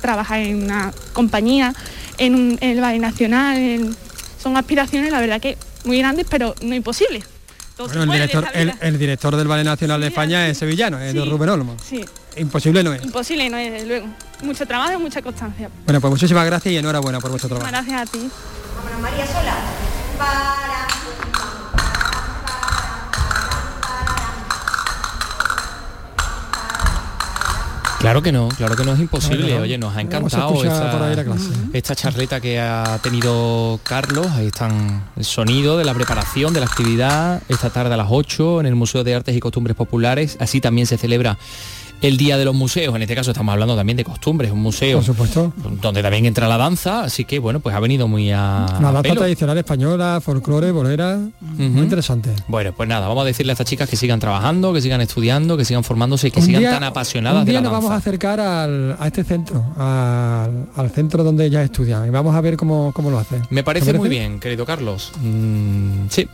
[0.00, 1.74] trabajar en una compañía,
[2.18, 3.94] en, el Ballet Nacional,
[4.42, 7.35] son aspiraciones la verdad que muy grandes pero no imposibles.
[7.78, 11.18] Bueno, el, director, el, el, director del Ballet Nacional de España es sevillano, es sí,
[11.18, 11.76] de Rubén Olmo.
[11.84, 12.04] Sí.
[12.36, 13.04] Imposible no es.
[13.04, 14.06] Imposible no es, desde luego.
[14.42, 15.70] Mucho trabajo y mucha constancia.
[15.84, 17.70] Bueno, pues muchísimas gracias y enhorabuena por vuestro trabajo.
[17.70, 18.30] Gracias a ti.
[19.00, 19.56] María Sola.
[20.18, 20.65] Para.
[27.98, 29.54] Claro que no, claro que no es imposible.
[29.54, 29.62] No.
[29.62, 31.14] Oye, nos ha encantado esta,
[31.72, 34.26] esta charleta que ha tenido Carlos.
[34.32, 38.60] Ahí están el sonido de la preparación de la actividad esta tarde a las 8
[38.60, 40.36] en el Museo de Artes y Costumbres Populares.
[40.40, 41.38] Así también se celebra
[42.02, 42.94] el Día de los Museos.
[42.94, 45.52] En este caso estamos hablando también de costumbres, un museo Por supuesto.
[45.80, 47.02] donde también entra la danza.
[47.04, 49.14] Así que bueno, pues ha venido muy a, Una a danza pelo.
[49.20, 52.30] tradicional española, folclore, bolera, muy interesante.
[52.48, 55.56] Bueno, pues nada, vamos a decirle a estas chicas que sigan trabajando, que sigan estudiando,
[55.56, 57.80] que sigan formándose y que Un sigan día- tan apasionadas un de la nos danza.
[57.86, 62.34] vamos a acercar al- a este centro, al, al centro donde ellas estudian y vamos
[62.34, 63.42] a ver cómo, cómo lo hacen.
[63.50, 65.12] Me ¿Te parece muy bien, querido Carlos.
[65.22, 66.28] Mm, sí.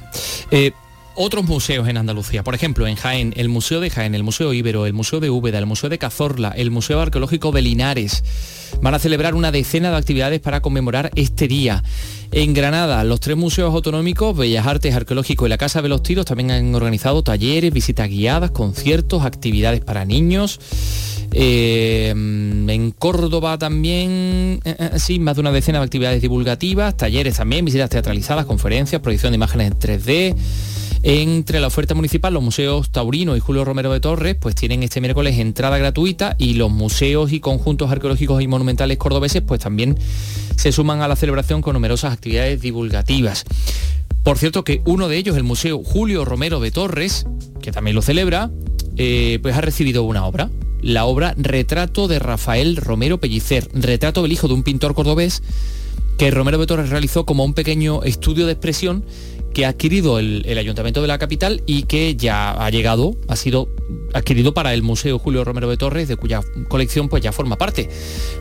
[0.51, 0.72] Eh,
[1.14, 4.87] otros museos en Andalucía, por ejemplo, en Jaén, el Museo de Jaén, el Museo Íbero,
[4.87, 8.25] el Museo de Úbeda, el Museo de Cazorla, el Museo Arqueológico de Linares,
[8.81, 11.83] van a celebrar una decena de actividades para conmemorar este día.
[12.31, 16.25] En Granada, los tres museos autonómicos, Bellas Artes, Arqueológico y la Casa de los Tiros,
[16.25, 20.59] también han organizado talleres, visitas guiadas, conciertos, actividades para niños.
[21.35, 27.37] Eh, en Córdoba también, eh, eh, sí, más de una decena de actividades divulgativas, talleres
[27.37, 30.37] también, visitas teatralizadas, conferencias, proyección de imágenes en 3D.
[31.05, 35.01] Entre la oferta municipal, los museos Taurino y Julio Romero de Torres, pues tienen este
[35.01, 39.99] miércoles entrada gratuita y los museos y conjuntos arqueológicos y monumentales cordobeses, pues también
[40.55, 43.45] se suman a la celebración con numerosas actividades divulgativas.
[44.23, 47.27] Por cierto que uno de ellos, el Museo Julio Romero de Torres,
[47.61, 48.53] que también lo celebra,
[48.97, 50.51] eh, pues ha recibido una obra.
[50.83, 55.43] La obra Retrato de Rafael Romero Pellicer, retrato del hijo de un pintor cordobés
[56.19, 59.05] que Romero de Torres realizó como un pequeño estudio de expresión
[59.53, 63.69] que ha adquirido el, Ayuntamiento de la capital y que ya ha llegado, ha sido
[64.12, 67.88] adquirido para el Museo Julio Romero de Torres, de cuya colección pues ya forma parte.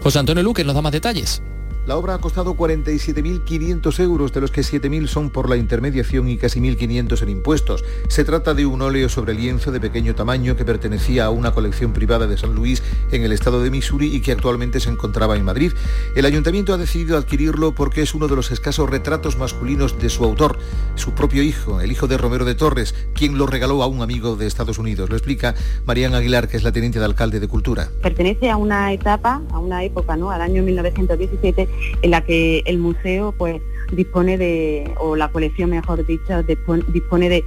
[0.03, 1.41] José Antonio Luque nos da más detalles.
[1.87, 6.37] La obra ha costado 47.500 euros, de los que 7.000 son por la intermediación y
[6.37, 7.83] casi 1.500 en impuestos.
[8.07, 11.91] Se trata de un óleo sobre lienzo de pequeño tamaño que pertenecía a una colección
[11.91, 15.43] privada de San Luis en el estado de Missouri y que actualmente se encontraba en
[15.43, 15.73] Madrid.
[16.15, 20.23] El ayuntamiento ha decidido adquirirlo porque es uno de los escasos retratos masculinos de su
[20.23, 20.59] autor,
[20.93, 24.35] su propio hijo, el hijo de Romero de Torres, quien lo regaló a un amigo
[24.35, 25.09] de Estados Unidos.
[25.09, 27.89] Lo explica Mariana Aguilar, que es la teniente de alcalde de Cultura.
[28.03, 30.29] pertenece a una etapa, a una época, ¿no?
[30.29, 36.05] Al año 1917, en la que el museo, pues, dispone de, o la colección, mejor
[36.05, 37.45] dicho, dispone, de,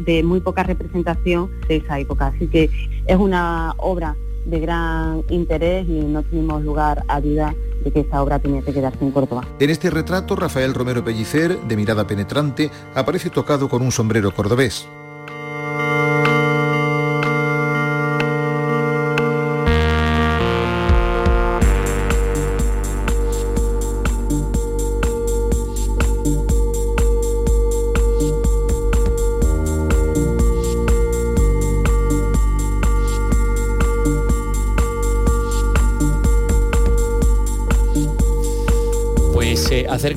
[0.00, 2.28] de muy poca representación de esa época.
[2.28, 2.70] Así que
[3.06, 7.54] es una obra de gran interés y no tuvimos lugar a duda
[7.84, 9.46] de que esa obra tenía que quedarse en Córdoba.
[9.58, 14.86] En este retrato, Rafael Romero Pellicer, de mirada penetrante, aparece tocado con un sombrero cordobés.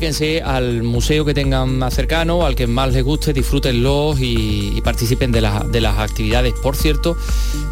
[0.08, 4.82] Acérquense al museo que tengan más cercano, al que más les guste, disfrútenlos y, y
[4.82, 6.54] participen de, la- de las actividades.
[6.62, 7.16] Por cierto,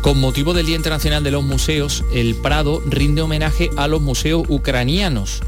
[0.01, 4.43] con motivo del Día Internacional de los Museos, el Prado rinde homenaje a los museos
[4.47, 5.41] ucranianos.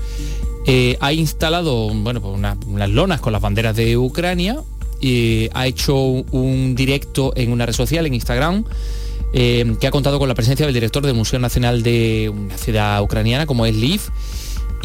[0.65, 4.62] Eh, ha instalado bueno, pues una- unas lonas con las banderas de Ucrania,
[5.00, 8.65] y ha hecho un directo en una red social, en Instagram,
[9.34, 13.02] eh, que ha contado con la presencia del director del Museo Nacional de una ciudad
[13.02, 14.02] ucraniana como es Lviv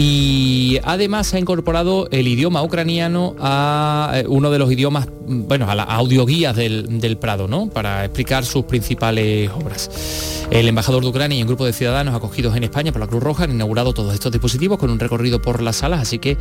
[0.01, 5.69] y además ha incorporado el idioma ucraniano a eh, uno de los idiomas, mm, bueno,
[5.69, 7.69] a las audioguías del, del Prado, ¿no?
[7.69, 10.47] Para explicar sus principales obras.
[10.53, 13.21] El embajador de Ucrania y un grupo de ciudadanos acogidos en España por la Cruz
[13.21, 16.37] Roja han inaugurado todos estos dispositivos con un recorrido por las salas, así que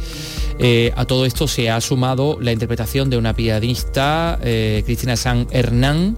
[0.60, 5.48] eh, a todo esto se ha sumado la interpretación de una pianista, eh, Cristina San
[5.50, 6.15] Hernán,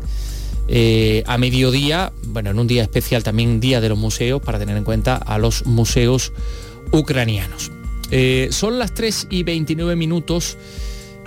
[1.26, 4.84] a mediodía, bueno, en un día especial también Día de los Museos, para tener en
[4.84, 6.32] cuenta a los museos
[6.92, 7.72] ucranianos.
[8.12, 10.58] Eh, son las 3 y 29 minutos.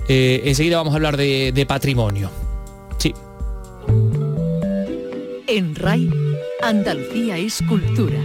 [0.09, 2.31] Eh, enseguida vamos a hablar de, de patrimonio.
[2.99, 3.15] Sí.
[5.47, 6.11] En RAI,
[6.63, 8.19] Andalucía es cultura.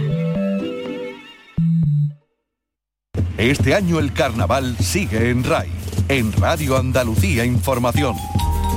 [3.38, 5.68] Este año el carnaval sigue en RAI,
[6.08, 8.16] en Radio Andalucía Información.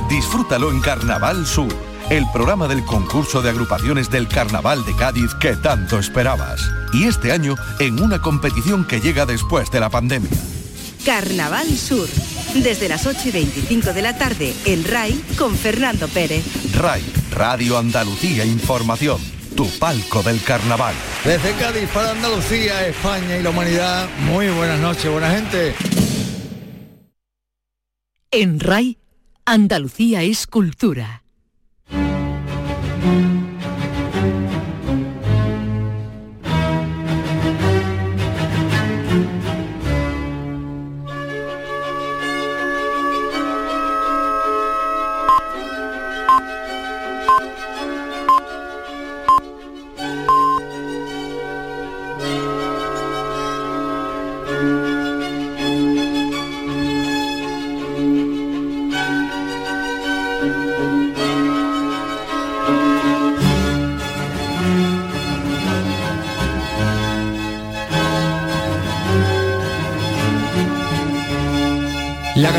[0.08, 1.74] Disfrútalo en Carnaval Sur,
[2.10, 6.60] el programa del concurso de agrupaciones del Carnaval de Cádiz que tanto esperabas.
[6.92, 10.30] Y este año en una competición que llega después de la pandemia.
[11.04, 12.08] Carnaval Sur,
[12.54, 16.44] desde las 8 y 25 de la tarde en RAI con Fernando Pérez.
[16.76, 19.20] RAI, Radio Andalucía Información,
[19.56, 20.94] tu palco del carnaval.
[21.24, 25.74] Desde Cádiz para Andalucía, España y la humanidad, muy buenas noches, buena gente.
[28.30, 28.98] En RAI,
[29.44, 31.21] Andalucía es cultura.
[33.02, 33.41] Thank you.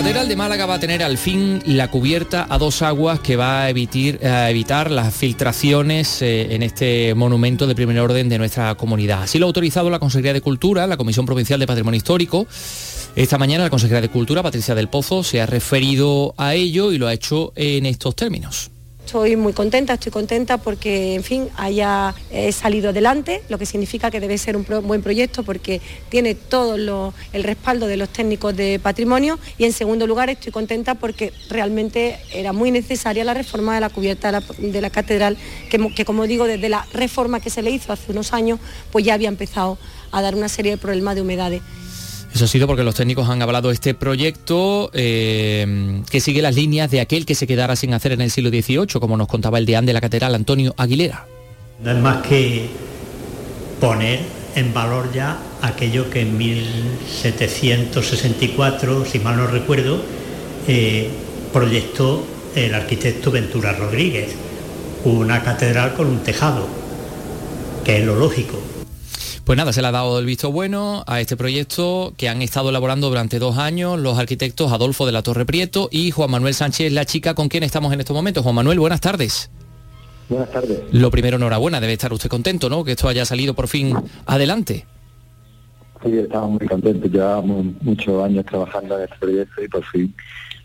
[0.03, 3.61] Catedral de Málaga va a tener al fin la cubierta a dos aguas que va
[3.61, 9.23] a, evitar, las filtraciones eh, en este monumento de primer orden de nuestra comunidad.
[9.23, 12.45] Así lo ha autorizado la Consejería de Cultura, la Comisión Provincial de Patrimonio Histórico.
[13.15, 16.97] Esta mañana la Consejería de Cultura, Patricia del Pozo, se ha referido a ello y
[16.97, 18.72] lo ha hecho en estos términos.
[19.13, 24.09] Estoy muy contenta, estoy contenta porque, en fin, haya eh, salido adelante, lo que significa
[24.09, 26.73] que debe ser un buen proyecto porque tiene todo
[27.31, 32.17] el respaldo de los técnicos de patrimonio y, en segundo lugar, estoy contenta porque realmente
[32.33, 35.37] era muy necesaria la reforma de la cubierta de la, catedral,
[35.69, 38.59] que, que, como digo, desde la reforma que se le hizo hace unos años,
[38.91, 39.77] pues ya había empezado
[40.11, 41.61] a dar una serie de problemas de humedades.
[42.33, 46.89] Eso ha sido porque los técnicos han hablado este proyecto eh, que sigue las líneas
[46.89, 49.67] de aquel que se quedara sin hacer en el siglo XVIII, como nos contaba el
[49.67, 51.27] deán de la catedral Antonio Aguilera.
[51.83, 52.69] No es más que
[53.79, 54.21] poner
[54.55, 60.01] en valor ya aquello que en 1764, si mal no recuerdo,
[60.67, 61.09] eh,
[61.51, 64.33] proyectó el arquitecto Ventura Rodríguez,
[65.03, 66.67] una catedral con un tejado,
[67.85, 68.72] que es lo lógico
[69.45, 72.69] pues nada, se le ha dado el visto bueno a este proyecto que han estado
[72.69, 76.93] elaborando durante dos años los arquitectos Adolfo de la Torre Prieto y Juan Manuel Sánchez,
[76.93, 78.43] la chica con quien estamos en estos momentos.
[78.43, 79.49] Juan Manuel, buenas tardes.
[80.29, 80.81] Buenas tardes.
[80.93, 82.85] Lo primero, enhorabuena, debe estar usted contento, ¿no?
[82.85, 83.93] Que esto haya salido por fin
[84.25, 84.85] adelante.
[86.03, 90.15] Sí, estamos muy contentos, llevamos muchos años trabajando en este proyecto y por fin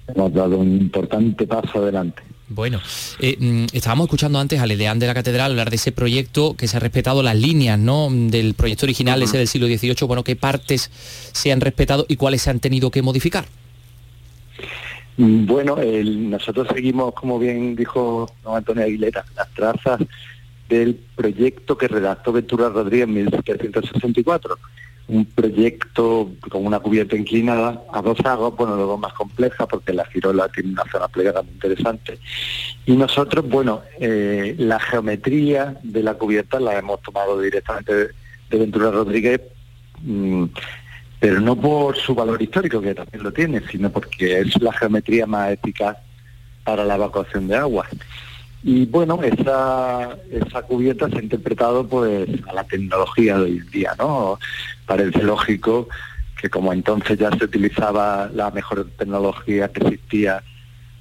[0.06, 2.22] hemos dado un importante paso adelante.
[2.50, 2.80] Bueno,
[3.20, 6.66] eh, mm, estábamos escuchando antes al Edeán de la Catedral hablar de ese proyecto que
[6.66, 8.08] se ha respetado las líneas ¿no?
[8.10, 10.06] del proyecto original, ese del siglo XVIII.
[10.06, 10.90] Bueno, ¿qué partes
[11.32, 13.44] se han respetado y cuáles se han tenido que modificar?
[15.18, 20.00] Mm, bueno, nosotros seguimos, como bien dijo don Antonio Aguilera, las trazas
[20.70, 24.58] del proyecto que redactó Ventura Rodríguez en 1764
[25.08, 30.04] un proyecto con una cubierta inclinada a dos aguas, bueno, luego más compleja porque la
[30.04, 32.18] girola tiene una zona plegada muy interesante.
[32.84, 38.08] Y nosotros, bueno, eh, la geometría de la cubierta la hemos tomado directamente de,
[38.50, 39.40] Ventura Rodríguez,
[40.02, 40.44] mm,
[41.20, 45.26] pero no por su valor histórico, que también lo tiene, sino porque es la geometría
[45.26, 45.96] más eficaz
[46.64, 47.86] para la evacuación de agua.
[48.70, 53.70] Y bueno, esa, esa cubierta se ha interpretado pues a la tecnología de hoy en
[53.70, 54.38] día, ¿no?
[54.84, 55.88] Parece lógico
[56.38, 60.42] que como entonces ya se utilizaba la mejor tecnología que existía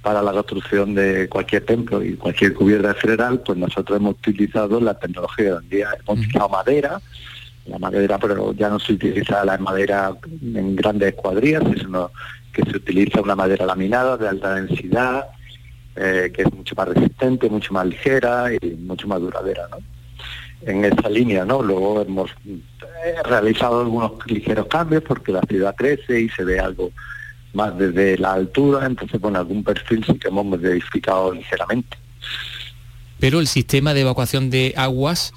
[0.02, 4.94] para la construcción de cualquier templo y cualquier cubierta federal, pues nosotros hemos utilizado la
[4.94, 5.90] tecnología de hoy en día.
[6.00, 7.02] Hemos utilizado madera,
[7.66, 12.12] la madera, pero ya no se utiliza la madera en grandes cuadrillas, sino
[12.54, 15.26] que se utiliza una madera laminada de alta densidad,
[15.98, 19.78] eh, que es mucho más resistente, mucho más ligera y mucho más duradera, ¿no?
[20.62, 21.62] En esa línea, ¿no?
[21.62, 26.92] Luego hemos eh, realizado algunos ligeros cambios porque la ciudad crece y se ve algo
[27.54, 31.98] más desde la altura, entonces con algún perfil sí que hemos modificado ligeramente.
[33.20, 35.34] Pero el sistema de evacuación de aguas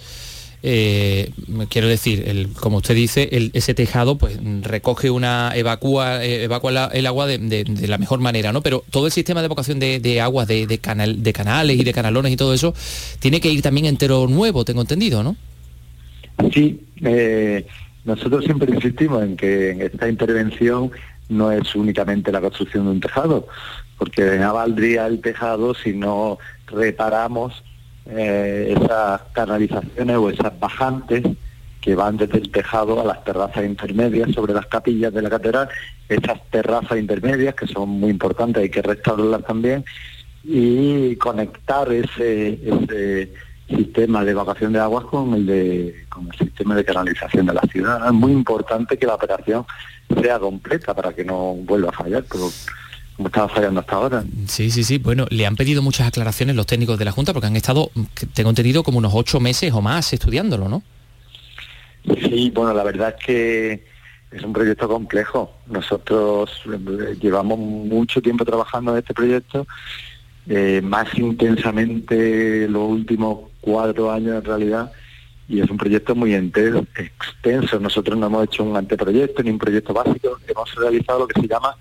[0.62, 1.30] eh,
[1.68, 7.26] quiero decir, como usted dice, ese tejado pues recoge una, evacúa, eh, evacúa el agua
[7.26, 8.62] de, la mejor manera, ¿no?
[8.62, 12.32] Pero todo el sistema de evacuación de, aguas, de, canal, de canales y de canalones
[12.32, 12.74] y todo eso,
[13.20, 15.36] tiene que ir también entero nuevo, tengo entendido, ¿no?
[16.52, 17.66] Sí, eh,
[18.04, 20.90] nosotros siempre insistimos en que esta intervención
[21.28, 23.46] no es únicamente la construcción de un tejado,
[23.98, 27.62] porque de nada valdría el tejado si no reparamos
[28.12, 31.24] eh, esas canalizaciones o esas bajantes
[31.80, 35.68] que van desde el tejado a las terrazas intermedias sobre las capillas de la catedral,
[36.08, 39.84] esas terrazas intermedias que son muy importantes, hay que restaurarlas también,
[40.44, 43.32] y conectar ese, ese
[43.68, 47.62] sistema de evacuación de aguas con el de con el sistema de canalización de la
[47.62, 48.04] ciudad.
[48.06, 49.64] Es muy importante que la operación
[50.20, 52.24] sea completa para que no vuelva a fallar,
[53.20, 54.24] como estaba fallando hasta ahora.
[54.46, 54.96] Sí, sí, sí.
[54.96, 57.90] Bueno, le han pedido muchas aclaraciones los técnicos de la Junta porque han estado,
[58.32, 60.82] tengo entendido, como unos ocho meses o más estudiándolo, ¿no?
[62.18, 63.84] Sí, bueno, la verdad es que
[64.30, 65.52] es un proyecto complejo.
[65.66, 69.66] Nosotros eh, llevamos mucho tiempo trabajando en este proyecto,
[70.48, 74.92] eh, más intensamente los últimos cuatro años en realidad,
[75.46, 77.78] y es un proyecto muy entero, extenso.
[77.78, 81.46] Nosotros no hemos hecho un anteproyecto ni un proyecto básico, hemos realizado lo que se
[81.46, 81.76] llama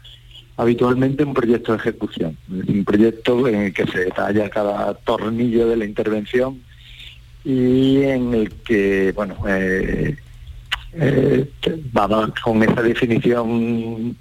[0.60, 5.78] habitualmente un proyecto de ejecución, un proyecto en el que se detalla cada tornillo de
[5.78, 6.62] la intervención
[7.46, 10.18] y en el que, bueno, eh,
[10.92, 11.50] eh,
[11.94, 14.18] vamos con esa definición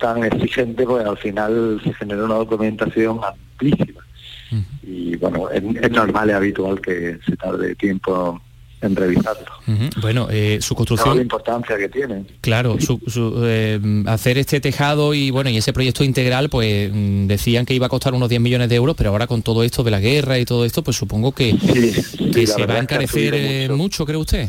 [0.00, 4.02] tan exigente, pues al final se genera una documentación amplísima.
[4.82, 8.42] Y bueno, es, normal, es habitual que se tarde tiempo
[8.82, 9.46] en revisarlo.
[10.00, 11.16] Bueno, eh, su construcción...
[11.16, 12.24] la importancia que tiene.
[12.40, 17.26] Claro, su- su, eh, hacer este tejado y bueno y ese proyecto integral, pues mm,
[17.28, 19.82] decían que iba a costar unos 10 millones de euros, pero ahora con todo esto
[19.84, 23.76] de la guerra y todo esto, pues supongo que, se va a encarecer eh, mucho.
[23.82, 24.48] mucho, ¿cree usted?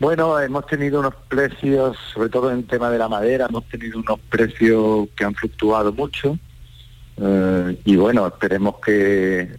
[0.00, 3.98] Bueno, hemos tenido unos precios, sobre todo en el tema de la madera, hemos tenido
[3.98, 6.38] unos precios que han fluctuado mucho.
[7.20, 9.56] eh, y bueno, esperemos que,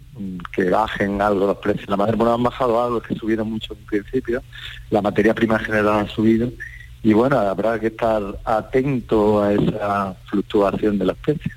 [0.52, 1.88] que bajen algo los precios.
[1.90, 4.44] La madera, bueno, han bajado algo, que subieron mucho en principio.
[4.90, 6.52] La materia prima en general ha subido.
[7.04, 11.56] Y bueno, habrá que estar atento a esa fluctuación de los precios.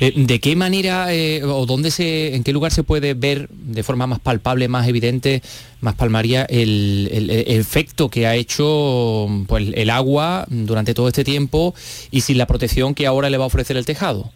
[0.00, 3.82] Eh, ¿De qué manera eh, o dónde se, en qué lugar se puede ver de
[3.82, 5.42] forma más palpable, más evidente,
[5.82, 11.22] más palmaria el, el- el efecto que ha hecho pues, el agua durante todo este
[11.22, 11.74] tiempo
[12.10, 14.30] y sin la protección que ahora le va a ofrecer el tejado?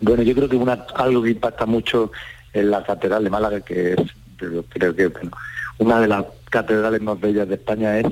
[0.00, 2.12] Bueno, yo creo que una, algo que impacta mucho
[2.52, 4.00] en la Catedral de Málaga, que es,
[4.38, 5.30] pero creo que bueno,
[5.78, 8.06] una de las catedrales más bellas de España, es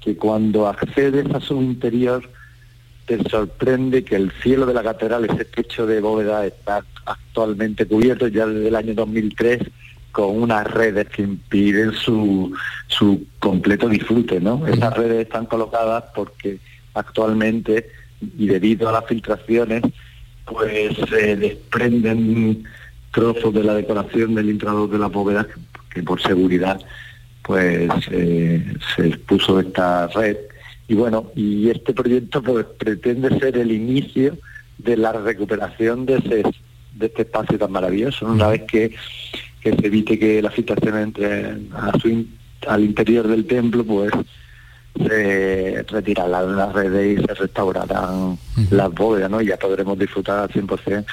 [0.00, 2.22] que cuando accedes a su interior
[3.06, 8.28] te sorprende que el cielo de la catedral, ese techo de bóveda, está actualmente cubierto
[8.28, 9.62] ya desde el año 2003
[10.12, 12.54] con unas redes que impiden su,
[12.86, 14.66] su completo disfrute, ¿no?
[14.66, 16.58] Esas redes están colocadas porque
[16.94, 17.90] actualmente,
[18.20, 19.82] y debido a las filtraciones,
[20.50, 22.64] pues se desprenden
[23.12, 25.54] trozos de la decoración del intrador de la bóveda que,
[25.94, 26.80] que por seguridad
[27.42, 28.62] pues eh,
[28.96, 30.36] se puso esta red.
[30.88, 34.38] Y bueno y este proyecto pues pretende ser el inicio
[34.78, 36.42] de la recuperación de ese
[36.94, 38.94] de este espacio tan maravilloso una vez que,
[39.60, 42.34] que se evite que la filtración entre a su in-
[42.66, 44.10] al interior del templo pues
[44.96, 48.38] se retirarán las redes y se restaurarán
[48.70, 49.40] las bóvedas, ¿no?
[49.40, 51.04] Y ya podremos disfrutar al 100%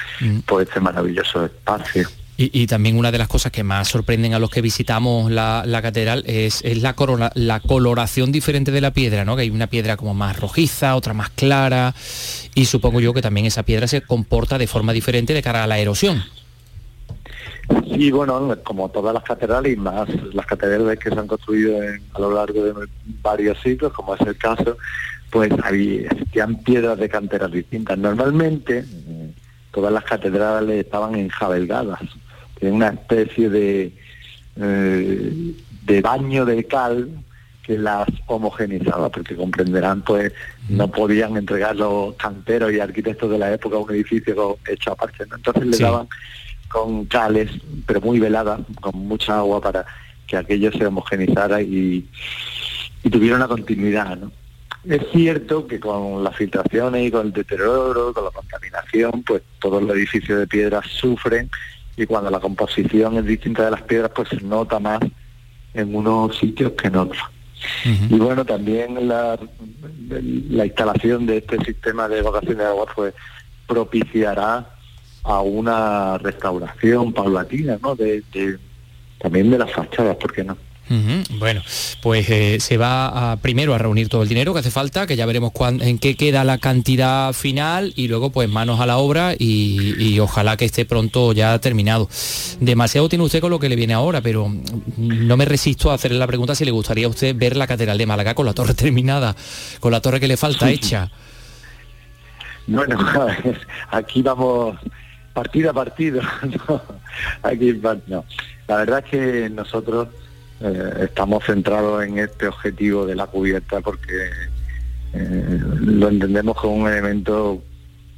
[0.44, 2.08] por este maravilloso espacio.
[2.38, 5.62] Y, y también una de las cosas que más sorprenden a los que visitamos la,
[5.64, 9.36] la catedral es, es la, corona- la coloración diferente de la piedra, ¿no?
[9.36, 11.94] Que hay una piedra como más rojiza, otra más clara,
[12.54, 15.66] y supongo yo que también esa piedra se comporta de forma diferente de cara a
[15.66, 16.24] la erosión.
[17.92, 22.00] Sí, bueno, como todas las catedrales y más las catedrales que se han construido en-
[22.14, 22.72] a lo largo de
[23.22, 24.76] varios siglos, como es el caso,
[25.30, 27.98] pues había, existían piedras de canteras distintas.
[27.98, 28.84] Normalmente
[29.72, 32.00] todas las catedrales estaban enjabelgadas,
[32.60, 33.92] en una especie de,
[34.56, 35.52] eh,
[35.84, 37.08] de baño de cal
[37.62, 40.32] que las homogenizaba, porque comprenderán, pues
[40.68, 45.34] no podían entregar los canteros y arquitectos de la época un edificio hecho aparte, ¿no?
[45.36, 45.82] Entonces le Sí.
[45.82, 46.06] daban
[46.68, 47.50] con cales,
[47.86, 49.86] pero muy velada, con mucha agua para
[50.26, 52.08] que aquello se homogenizara y,
[53.02, 54.16] y tuviera una continuidad.
[54.16, 54.32] ¿no?
[54.84, 59.82] Es cierto que con las filtraciones y con el deterioro, con la contaminación, pues todos
[59.82, 61.50] los edificios de piedra sufren
[61.96, 65.00] y cuando la composición es distinta de las piedras, pues se nota más
[65.74, 67.22] en unos sitios que en otros.
[67.84, 69.38] Y bueno, también la,
[70.08, 73.14] la instalación de este sistema de evacuación de agua pues
[73.66, 74.75] propiciará
[75.26, 77.94] a una restauración paulatina, ¿no?
[77.96, 78.58] De, de-
[79.18, 80.56] también de las fachadas, ¿por qué no?
[81.40, 81.62] Bueno,
[82.00, 85.16] pues eh, se va a, primero a reunir todo el dinero que hace falta, que
[85.16, 88.98] ya veremos cuán- en qué queda la cantidad final y luego pues manos a la
[88.98, 92.08] obra y, y ojalá que esté pronto ya terminado.
[92.60, 94.48] Demasiado tiene usted con lo que le viene ahora, pero
[94.96, 97.98] no me resisto a hacerle la pregunta si le gustaría a usted ver la Catedral
[97.98, 99.34] de Málaga con la torre terminada,
[99.80, 101.10] con la torre que le falta hecha.
[102.68, 102.96] Bueno,
[103.90, 104.76] aquí vamos
[105.36, 106.22] partido a partido.
[106.68, 106.80] ¿no?
[107.42, 107.78] Aquí
[108.08, 108.24] no.
[108.66, 110.08] La verdad es que nosotros
[110.60, 114.30] eh, estamos centrados en este objetivo de la cubierta porque
[115.12, 117.62] eh, lo entendemos como un elemento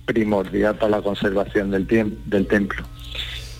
[0.07, 1.87] primordial para la conservación del,
[2.47, 2.85] templo.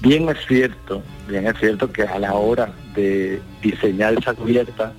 [0.01, 4.93] Bien es cierto, bien es cierto que a la hora de diseñar esa cubierta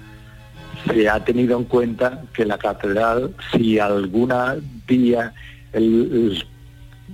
[0.86, 5.34] se ha tenido en cuenta que la catedral, si alguna día
[5.72, 6.46] el-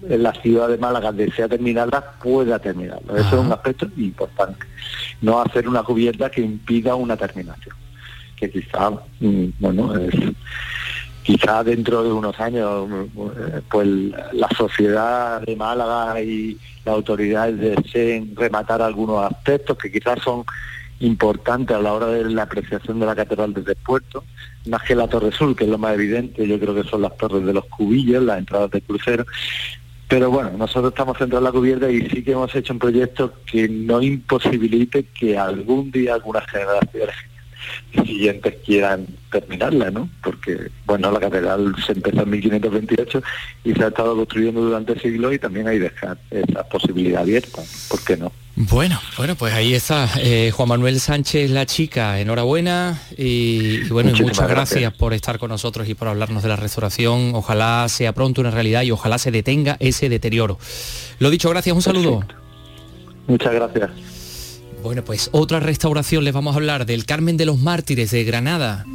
[0.08, 3.14] la ciudad de Málaga desea terminarla, pueda terminarla.
[3.20, 4.66] Eso es un aspecto importante.
[5.22, 7.76] No hacer una cubierta que impida una terminación.
[8.36, 10.14] Que quizá, mm, bueno, es-
[11.24, 13.88] quizá dentro de unos años, eh, pues
[14.34, 20.44] la sociedad de Málaga y las autoridades deseen rematar algunos aspectos que quizás son
[21.00, 24.24] importantes a la hora de la apreciación de la catedral desde el puerto,
[24.68, 27.18] más que la Torre Sur, que es lo más evidente, yo creo que son las
[27.18, 29.26] torres de los cubillos, las entradas de crucero.
[30.08, 33.34] Pero bueno, nosotros estamos centrados en la cubierta y sí que hemos hecho un proyecto
[33.46, 37.16] que no imposibilite que algún día algunas generaciones
[37.94, 40.10] siguientes quieran terminarla, ¿no?
[40.24, 43.22] Porque, bueno, la catedral se empezó en 1528
[43.64, 48.04] y se ha estado construyendo durante siglos y también hay dejar esa posibilidad abierta, ¿por
[48.04, 48.32] qué no?
[48.58, 54.12] Bueno, bueno, pues ahí está eh, Juan Manuel Sánchez, la chica, enhorabuena y, y bueno,
[54.12, 54.82] y muchas gracias.
[54.82, 54.94] gracias.
[54.94, 57.32] por estar con nosotros y por hablarnos de la restauración.
[57.36, 60.58] Ojalá sea pronto una realidad y ojalá se detenga ese deterioro.
[61.20, 62.24] Lo dicho, gracias, un saludo.
[63.28, 64.15] Muchas gracias.
[64.86, 68.86] Bueno, pues otra restauración les vamos a hablar del Carmen de los Mártires de Granada.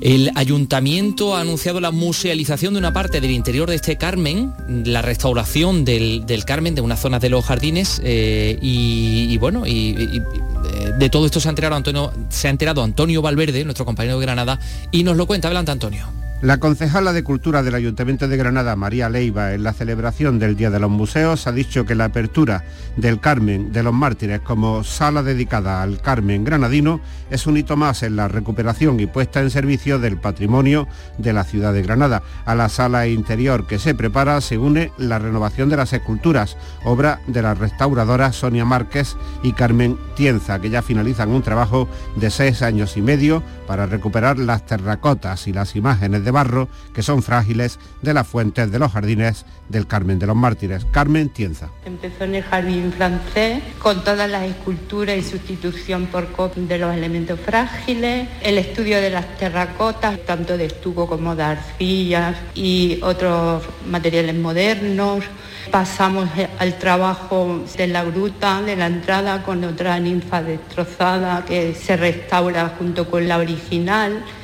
[0.00, 4.52] El ayuntamiento ha anunciado la musealización de una parte del interior de este Carmen,
[4.84, 9.90] la restauración del, del Carmen de unas zonas de los jardines eh, y, bueno, y,
[9.90, 14.18] eh, de todo esto se ha, enterado Antonio, se ha enterado Antonio Valverde, nuestro compañero
[14.18, 14.58] de Granada,
[14.90, 15.46] y nos lo cuenta.
[15.46, 16.21] Adelante, Antonio.
[16.42, 20.70] La concejala de Cultura del Ayuntamiento de Granada, María Leiva, en la celebración del Día
[20.70, 22.64] de los Museos, ha dicho que la apertura
[22.96, 28.02] del Carmen de los Mártires como sala dedicada al Carmen granadino es un hito más
[28.02, 32.24] en la recuperación y puesta en servicio del patrimonio de la ciudad de Granada.
[32.44, 37.20] A la sala interior que se prepara se une la renovación de las esculturas, obra
[37.28, 42.62] de las restauradoras Sonia Márquez y Carmen Tienza, que ya finalizan un trabajo de seis
[42.62, 47.78] años y medio para recuperar las terracotas y las imágenes de barro que son frágiles
[48.02, 50.84] de las fuentes de los jardines del Carmen de los Mártires.
[50.90, 51.70] Carmen Tienza.
[51.86, 57.40] Empezó en el jardín francés con todas las esculturas y sustitución por de los elementos
[57.40, 64.34] frágiles, el estudio de las terracotas, tanto de estuco como de arcillas y otros materiales
[64.34, 65.24] modernos.
[65.70, 71.96] Pasamos al trabajo de la gruta, de la entrada, con otra ninfa destrozada que se
[71.96, 73.61] restaura junto con la original.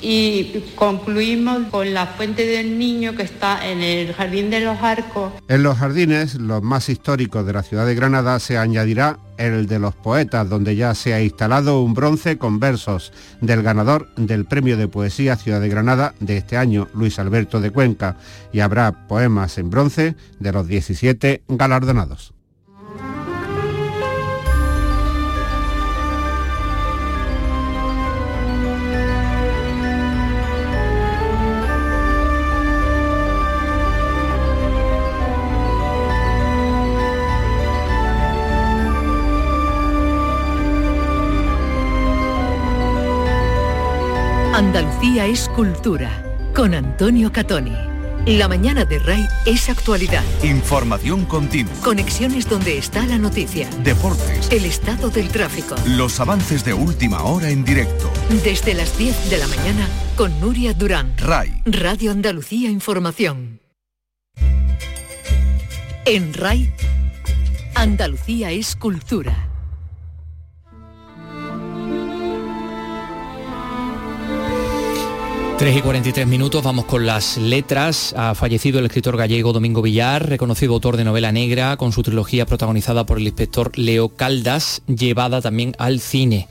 [0.01, 5.33] Y concluimos con la fuente del niño que está en el Jardín de los Arcos.
[5.49, 9.79] En los jardines, los más históricos de la ciudad de Granada, se añadirá el de
[9.79, 14.77] los poetas, donde ya se ha instalado un bronce con versos del ganador del Premio
[14.77, 18.17] de Poesía Ciudad de Granada de este año, Luis Alberto de Cuenca,
[18.53, 22.38] y habrá poemas en bronce de los 17 galardonados.
[44.59, 46.11] Andalucía es cultura.
[46.53, 47.77] Con Antonio Catoni.
[48.27, 50.25] La mañana de RAI es actualidad.
[50.43, 51.73] Información continua.
[51.85, 53.71] Conexiones donde está la noticia.
[53.85, 54.51] Deportes.
[54.51, 55.77] El estado del tráfico.
[55.87, 58.11] Los avances de última hora en directo.
[58.43, 61.17] Desde las 10 de la mañana con Nuria Durán.
[61.19, 61.63] RAI.
[61.65, 63.61] Radio Andalucía Información.
[66.05, 66.75] En RAI,
[67.77, 69.48] Andalucía es cultura.
[75.59, 78.15] Tres y 43 minutos, vamos con las letras.
[78.17, 82.47] Ha fallecido el escritor gallego Domingo Villar, reconocido autor de novela negra, con su trilogía
[82.47, 86.47] protagonizada por el inspector Leo Caldas, llevada también al cine.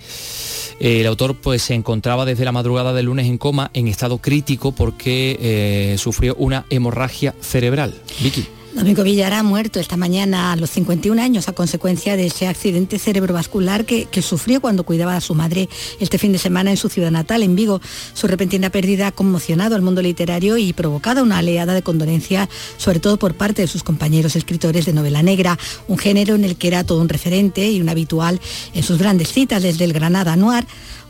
[0.82, 4.74] El autor pues se encontraba desde la madrugada del lunes en coma, en estado crítico,
[4.74, 7.96] porque eh, sufrió una hemorragia cerebral.
[8.20, 8.57] Vicky.
[8.78, 13.00] Domingo Villar ha muerto esta mañana a los 51 años a consecuencia de ese accidente
[13.00, 15.68] cerebrovascular que, que, sufrió cuando cuidaba a su madre
[16.00, 17.82] este fin de semana en su ciudad natal, en Vigo.
[18.14, 23.00] Su repentina pérdida ha conmocionado al mundo literario y provocado una oleada de condolencia, sobre
[23.00, 25.58] todo por parte de sus compañeros escritores de novela negra,
[25.88, 28.40] un género en el que era todo un referente y un habitual
[28.76, 30.68] en sus grandes citas desde el Granada Noir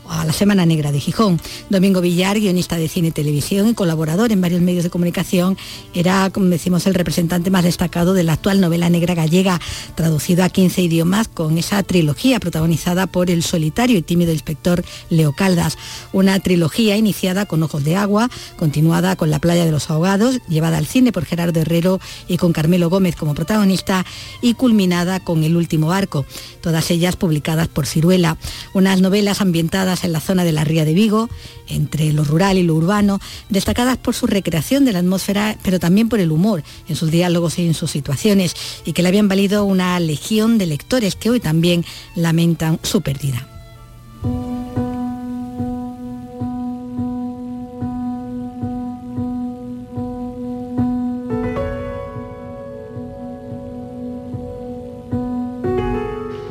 [0.08, 1.40] a la Semana Negra de Gijón.
[1.70, 5.56] Domingo Villar, guionista de cine y televisión y colaborador en varios medios de comunicación,
[5.94, 9.60] era, como decimos, el representante más destacado de la actual novela negra gallega,
[9.94, 15.32] traducido a 15 idiomas con esa trilogía protagonizada por el solitario y tímido inspector Leo
[15.32, 15.78] Caldas.
[16.12, 20.78] Una trilogía iniciada con Ojos de Agua, continuada con La Playa de los Ahogados, llevada
[20.78, 24.04] al cine por Gerardo Herrero y con Carmelo Gómez como protagonista,
[24.40, 26.24] y culminada con El Último Arco,
[26.60, 28.36] todas ellas publicadas por Ciruela.
[28.72, 31.28] Unas novelas ambientadas en la zona de la Ría de Vigo,
[31.68, 36.08] entre lo rural y lo urbano, destacadas por su recreación de la atmósfera, pero también
[36.08, 39.64] por el humor en sus diálogos y en sus situaciones, y que le habían valido
[39.64, 41.84] una legión de lectores que hoy también
[42.14, 43.46] lamentan su pérdida.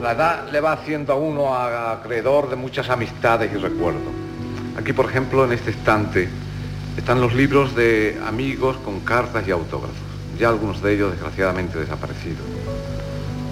[0.07, 4.13] La edad le va haciendo a uno acreedor de muchas amistades y recuerdos.
[4.77, 6.29] Aquí, por ejemplo, en este estante,
[6.95, 9.97] están los libros de amigos con cartas y autógrafos.
[10.39, 12.39] Ya algunos de ellos, desgraciadamente, desaparecidos.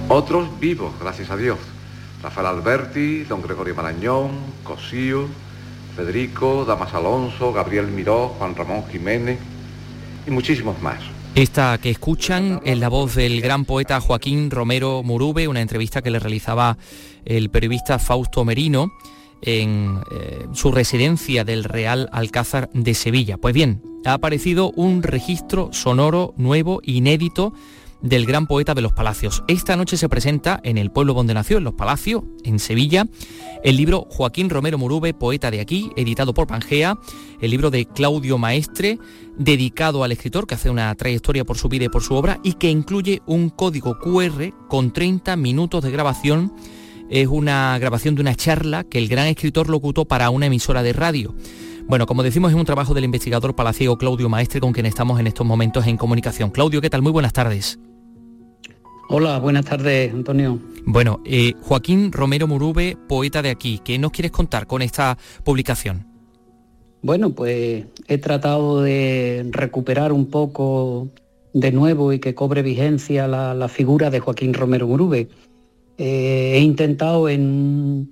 [0.07, 1.59] Otros vivos, gracias a Dios.
[2.23, 5.27] Rafael Alberti, don Gregorio Marañón, Cosío,
[5.97, 9.39] Federico, Damas Alonso, Gabriel Miró, Juan Ramón Jiménez
[10.25, 11.14] y muchísimos más.
[11.36, 16.09] Esta que escuchan es la voz del gran poeta Joaquín Romero Murube, una entrevista que
[16.09, 16.77] le realizaba
[17.25, 18.93] el periodista Fausto Merino
[19.41, 23.36] en eh, su residencia del Real Alcázar de Sevilla.
[23.36, 27.51] Pues bien, ha aparecido un registro sonoro nuevo, inédito,
[28.05, 29.43] del gran poeta de los Palacios.
[29.47, 33.07] Esta noche se presenta en el pueblo donde nació, en los Palacios, en Sevilla,
[33.63, 36.99] el libro Joaquín Romero Murube, poeta de aquí, editado por Pangea,
[37.41, 38.99] el libro de Claudio Maestre,
[39.37, 42.53] dedicado al escritor que hace una trayectoria por su vida y por su obra y
[42.53, 46.53] que incluye un código QR con 30 minutos de grabación.
[47.09, 50.93] Es una grabación de una charla que el gran escritor locutó para una emisora de
[50.93, 51.35] radio.
[51.87, 55.25] Bueno, como decimos, es un trabajo del investigador palaciego Claudio Maestre con quien estamos en
[55.27, 56.51] estos momentos en comunicación.
[56.51, 57.01] Claudio, ¿qué tal?
[57.01, 57.79] Muy buenas tardes.
[59.07, 60.59] Hola, buenas tardes, Antonio.
[60.83, 66.07] Bueno, eh, Joaquín Romero Murube, poeta de aquí, ¿qué nos quieres contar con esta publicación?
[67.03, 71.09] Bueno, pues he tratado de recuperar un poco
[71.53, 75.29] de nuevo y que cobre vigencia la, figura de Joaquín Romero Murube.
[75.99, 78.11] Eh, he intentado en un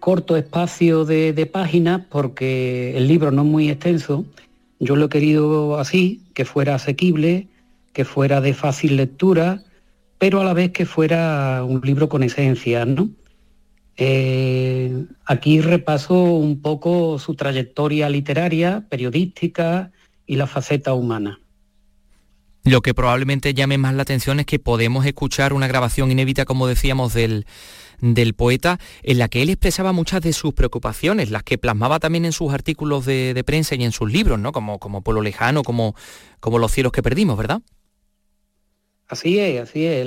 [0.00, 4.24] corto espacio de, de páginas, porque el libro no es muy extenso,
[4.80, 7.48] yo lo he querido así, que fuera asequible,
[7.92, 9.62] que fuera de fácil lectura,
[10.18, 13.10] pero a la vez que fuera un libro con esencia, ¿no?
[13.98, 19.90] Eh, aquí repaso un poco su trayectoria literaria, periodística
[20.26, 21.40] y la faceta humana.
[22.64, 26.66] Lo que probablemente llame más la atención es que podemos escuchar una grabación inédita, como
[26.66, 27.46] decíamos, del,
[28.00, 32.24] del poeta, en la que él expresaba muchas de sus preocupaciones, las que plasmaba también
[32.24, 34.52] en sus artículos de, prensa y en sus libros, ¿no?
[34.52, 35.94] Como, como Pueblo Lejano, como,
[36.40, 37.62] como Los cielos que perdimos, ¿verdad?
[39.08, 40.06] Así es, así es.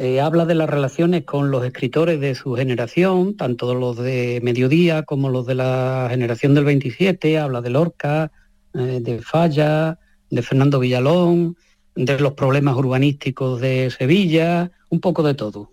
[0.00, 5.02] Eh, habla de las relaciones con los escritores de su generación, tanto los de Mediodía
[5.02, 8.30] como los de la generación del 27, habla de Lorca,
[8.74, 9.98] eh, de Falla,
[10.30, 11.56] de Fernando Villalón,
[11.96, 15.72] de los problemas urbanísticos de Sevilla, un poco de todo.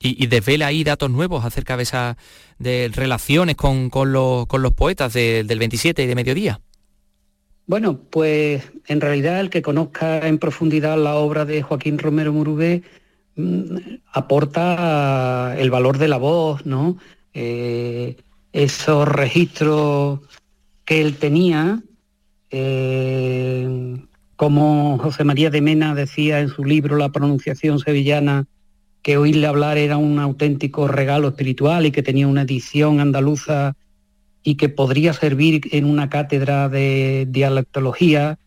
[0.00, 2.16] y, desvela ahí datos nuevos acerca de esas
[2.58, 4.46] relaciones con, los,
[4.76, 6.60] poetas del 27 y de Mediodía.
[7.68, 12.82] Bueno, pues en realidad el que conozca en profundidad la obra de Joaquín Romero Murubé
[13.36, 13.76] mm,
[14.10, 16.96] aporta el valor de la voz, ¿no?
[17.34, 18.16] Eh,
[18.54, 20.20] esos registros
[20.86, 21.82] que él tenía,
[22.50, 23.98] eh,
[24.36, 28.46] como José María de Mena decía en su libro La pronunciación sevillana,
[29.02, 33.76] que oírle hablar era un auténtico regalo espiritual y que tenía una edición andaluza
[34.48, 38.38] y que podría servir en una cátedra de dialectología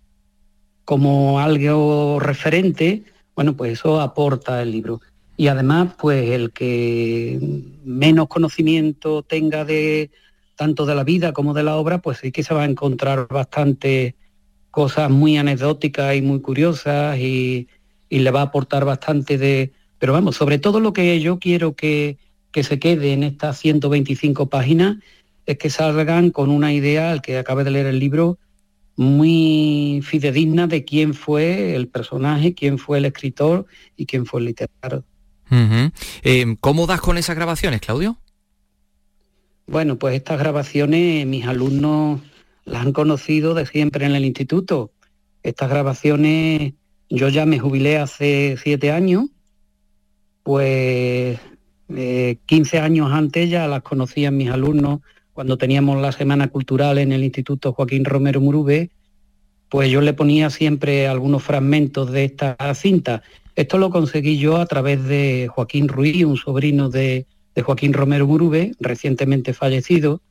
[0.84, 3.04] como algo referente,
[3.36, 5.00] bueno, pues eso aporta el libro.
[5.38, 7.40] Y además, pues el que
[7.86, 10.10] menos conocimiento tenga de
[10.56, 13.28] tanto de la vida como de la obra, pues sí que se va a encontrar
[13.28, 14.16] bastante
[14.72, 17.68] cosas muy anecdóticas y muy curiosas y,
[18.10, 19.72] le va a aportar bastante de...
[20.00, 22.18] Pero vamos, sobre todo lo que yo quiero que,
[22.52, 24.98] que se quede en estas 125 páginas
[25.52, 28.38] es que salgan con una idea, al que acabe de leer el libro,
[28.96, 34.48] muy fidedigna de quién fue el personaje, quién fue el escritor y quién fue el
[34.48, 35.04] literato.
[36.24, 38.18] Eh, ¿Cómo das con esas grabaciones, Claudio?
[39.68, 42.22] Bueno, pues estas grabaciones mis alumnos
[42.66, 44.92] las han conocido de siempre en el instituto.
[45.44, 46.74] Estas grabaciones,
[47.10, 49.26] yo ya me jubilé hace siete años,
[50.44, 51.40] pues
[51.88, 55.02] 15 eh, años antes ya las conocían mis alumnos
[55.34, 58.90] cuando teníamos la Semana Cultural en el Instituto Joaquín Romero Murube,
[59.70, 63.24] pues yo le ponía siempre algunos fragmentos de esta cinta.
[63.56, 67.26] Esto lo conseguí yo a través de Joaquín Ruiz, un sobrino de,
[67.64, 70.22] Joaquín Romero Murube, recientemente fallecido,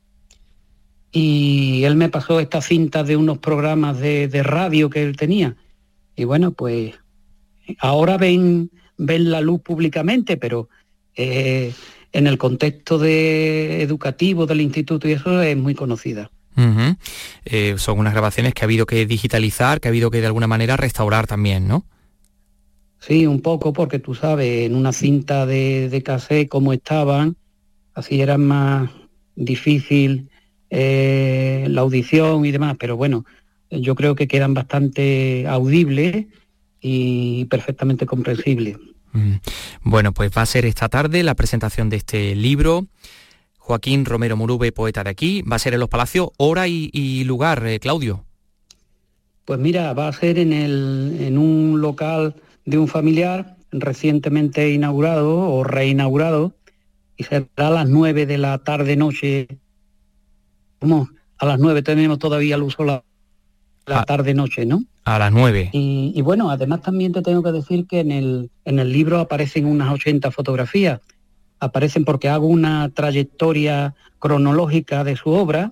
[1.11, 5.55] y él me pasó esta cinta de unos programas de, radio que él tenía.
[6.15, 6.93] Y bueno, pues
[7.79, 10.69] ahora ven, ven la luz públicamente, pero
[11.15, 11.73] eh,
[12.11, 16.29] en el contexto de educativo del instituto y eso es muy conocida.
[17.45, 20.47] Eh, son unas grabaciones que ha habido que digitalizar, que ha habido que de alguna
[20.47, 21.85] manera restaurar también, ¿no?
[22.99, 27.35] Sí, un poco, porque tú sabes, en una cinta de, de cassette como estaban,
[27.95, 28.91] así era más
[29.35, 30.29] difícil
[30.69, 33.25] eh, la audición y demás, pero bueno,
[33.71, 36.27] yo creo que quedan bastante audibles
[36.79, 38.77] y perfectamente comprensibles.
[39.13, 39.35] Mm.
[39.83, 42.87] Bueno, pues va a ser esta tarde la presentación de este libro.
[43.57, 47.65] Joaquín Romero Murube, poeta de aquí, va a ser en los Palacios, hora y, lugar,
[47.65, 48.25] eh, Claudio.
[49.45, 52.35] Pues mira, va a ser en, el, en un local
[52.65, 56.53] de un familiar recientemente inaugurado o reinaugurado
[57.17, 59.47] y será a las nueve de la tarde noche.
[60.79, 61.09] ¿Cómo?
[61.37, 63.03] A las nueve tenemos todavía luz solar.
[63.85, 64.83] La tarde-noche, ¿no?
[65.03, 65.71] A las 9.
[65.73, 69.19] Y, y, bueno, además también te tengo que decir que en el, en el libro
[69.19, 71.01] aparecen unas 80 fotografías.
[71.59, 75.71] Aparecen porque hago una trayectoria cronológica de su obra,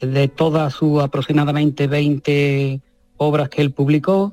[0.00, 2.80] de todas sus aproximadamente 20
[3.16, 4.32] obras que él publicó.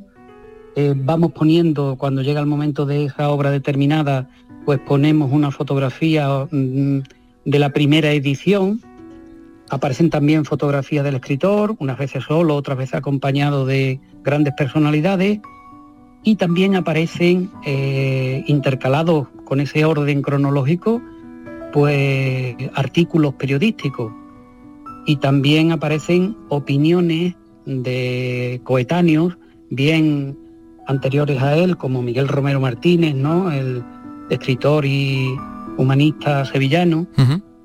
[0.75, 4.29] Eh, vamos poniendo, cuando llega el momento de esa obra determinada,
[4.65, 6.99] pues ponemos una fotografía mm,
[7.45, 8.81] de la primera edición.
[9.69, 15.39] Aparecen también fotografías del escritor, unas veces solo, otras veces acompañado de grandes personalidades.
[16.23, 21.01] Y también aparecen eh, intercalados con ese orden cronológico,
[21.73, 24.11] pues artículos periodísticos.
[25.05, 29.37] Y también aparecen opiniones de coetáneos,
[29.69, 30.37] bien
[30.87, 33.51] anteriores a él, como Miguel Romero Martínez, ¿no?
[33.51, 33.83] el
[34.29, 35.37] escritor y
[35.77, 37.07] humanista sevillano,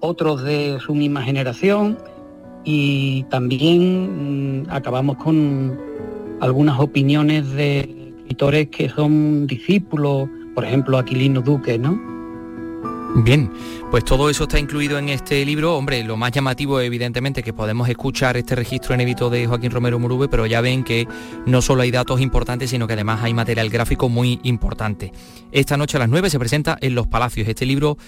[0.02, 1.96] otros de su misma generación,
[2.64, 5.78] y también mm, acabamos con
[6.40, 12.12] algunas opiniones de escritores que son discípulos, por ejemplo Aquilino Duque, ¿no?
[13.14, 13.52] Bien,
[13.90, 15.76] pues todo eso está incluido en este libro.
[15.76, 20.28] Hombre, lo más llamativo evidentemente que podemos escuchar este registro inédito de Joaquín Romero Murube,
[20.28, 21.06] pero ya ven que
[21.44, 25.12] no solo hay datos importantes, sino que además hay material gráfico muy importante.
[25.52, 27.98] Esta noche a las 9 se presenta en Los Palacios este libro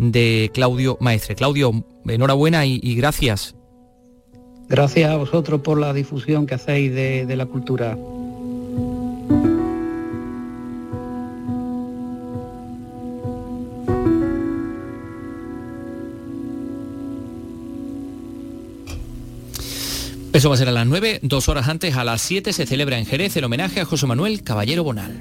[0.00, 1.34] de Claudio Maestre.
[1.34, 3.54] Claudio, enhorabuena y, gracias.
[4.68, 7.96] Gracias a vosotros por la difusión que hacéis de, de la cultura.
[20.32, 22.98] Eso va a ser a las 9, dos horas antes, a las 7 se celebra
[22.98, 25.20] en Jerez el homenaje a José Manuel Caballero Bonal.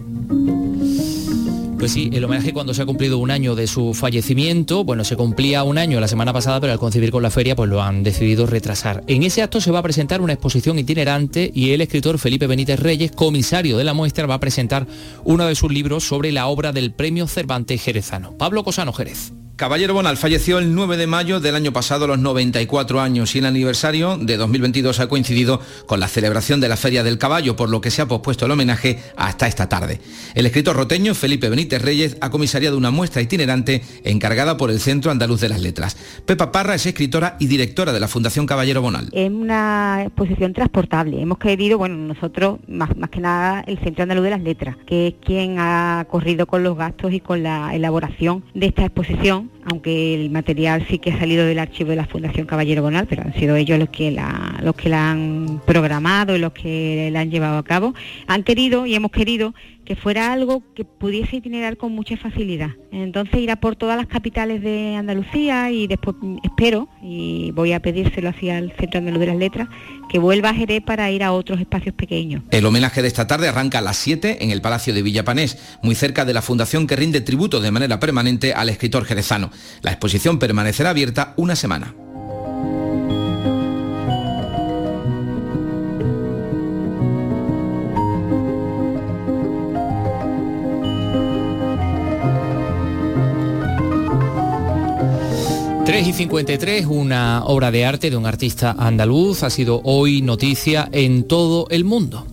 [1.80, 5.16] Pues sí, el homenaje cuando se ha cumplido un año de su fallecimiento, bueno, se
[5.16, 8.04] cumplía un año la semana pasada, pero al concebir con la feria pues lo han
[8.04, 9.02] decidido retrasar.
[9.08, 12.82] En ese acto se va a presentar una exposición itinerante y el escritor Felipe Benítez
[12.82, 14.88] Reyes, comisario de la muestra, va a presentar
[15.24, 18.38] uno de sus libros sobre la obra del Premio Cervantes Jerezano.
[18.38, 19.32] Pablo Cosano Jerez.
[19.60, 23.40] Caballero Bonal falleció el 9 de mayo del año pasado a los 94 años y
[23.40, 27.70] el aniversario de 2022 ha coincidido con la celebración de la Feria del Caballo, por
[27.70, 30.00] lo que se ha pospuesto el homenaje hasta esta tarde.
[30.34, 35.12] El escritor roteño Felipe Benítez Reyes ha comisariado una muestra itinerante encargada por el Centro
[35.12, 35.98] Andaluz de las Letras.
[36.26, 39.10] Pepa Parra es escritora y directora de la Fundación Caballero Bonal.
[39.12, 41.22] Es una exposición transportable.
[41.22, 45.08] Hemos querido, bueno, nosotros, más, más que nada, el Centro Andaluz de las Letras, que
[45.08, 50.16] es quien ha corrido con los gastos y con la elaboración de esta exposición aunque
[50.16, 53.34] el material sí que ha salido del archivo de la Fundación Caballero Bonal, pero han
[53.34, 57.30] sido ellos los que la, los que la han programado y los que la han
[57.30, 57.94] llevado a cabo.
[58.28, 59.54] Han querido y hemos querido
[59.90, 62.70] que fuera algo que pudiese itinerar con mucha facilidad.
[62.92, 68.30] Entonces irá por todas las capitales de Andalucía y después espero, y voy a pedírselo
[68.30, 69.68] hacia el Centro Andaluz de las Letras,
[70.08, 72.44] que vuelva a Jerez para ir a otros espacios pequeños.
[72.52, 75.96] El homenaje de esta tarde arranca a las 7 en el Palacio de Villapanés, muy
[75.96, 79.50] cerca de la fundación que rinde tributo de manera permanente al escritor jerezano.
[79.82, 81.96] La exposición permanecerá abierta una semana.
[95.90, 100.88] 3 y 53, una obra de arte de un artista andaluz, ha sido hoy noticia
[100.92, 102.28] en todo el mundo.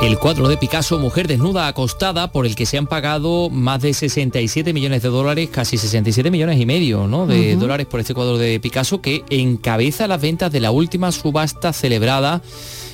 [0.00, 3.92] El cuadro de Picasso, Mujer desnuda acostada, por el que se han pagado más de
[3.92, 7.26] 67 millones de dólares, casi 67 millones y medio ¿no?
[7.26, 11.74] de dólares por este cuadro de Picasso, que encabeza las ventas de la última subasta
[11.74, 12.40] celebrada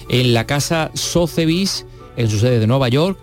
[0.08, 3.16] en la casa Sotheby's, en su sede de Nueva York,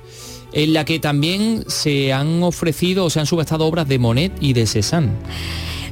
[0.53, 4.53] en la que también se han ofrecido o se han subastado obras de Monet y
[4.53, 5.11] de Cézanne.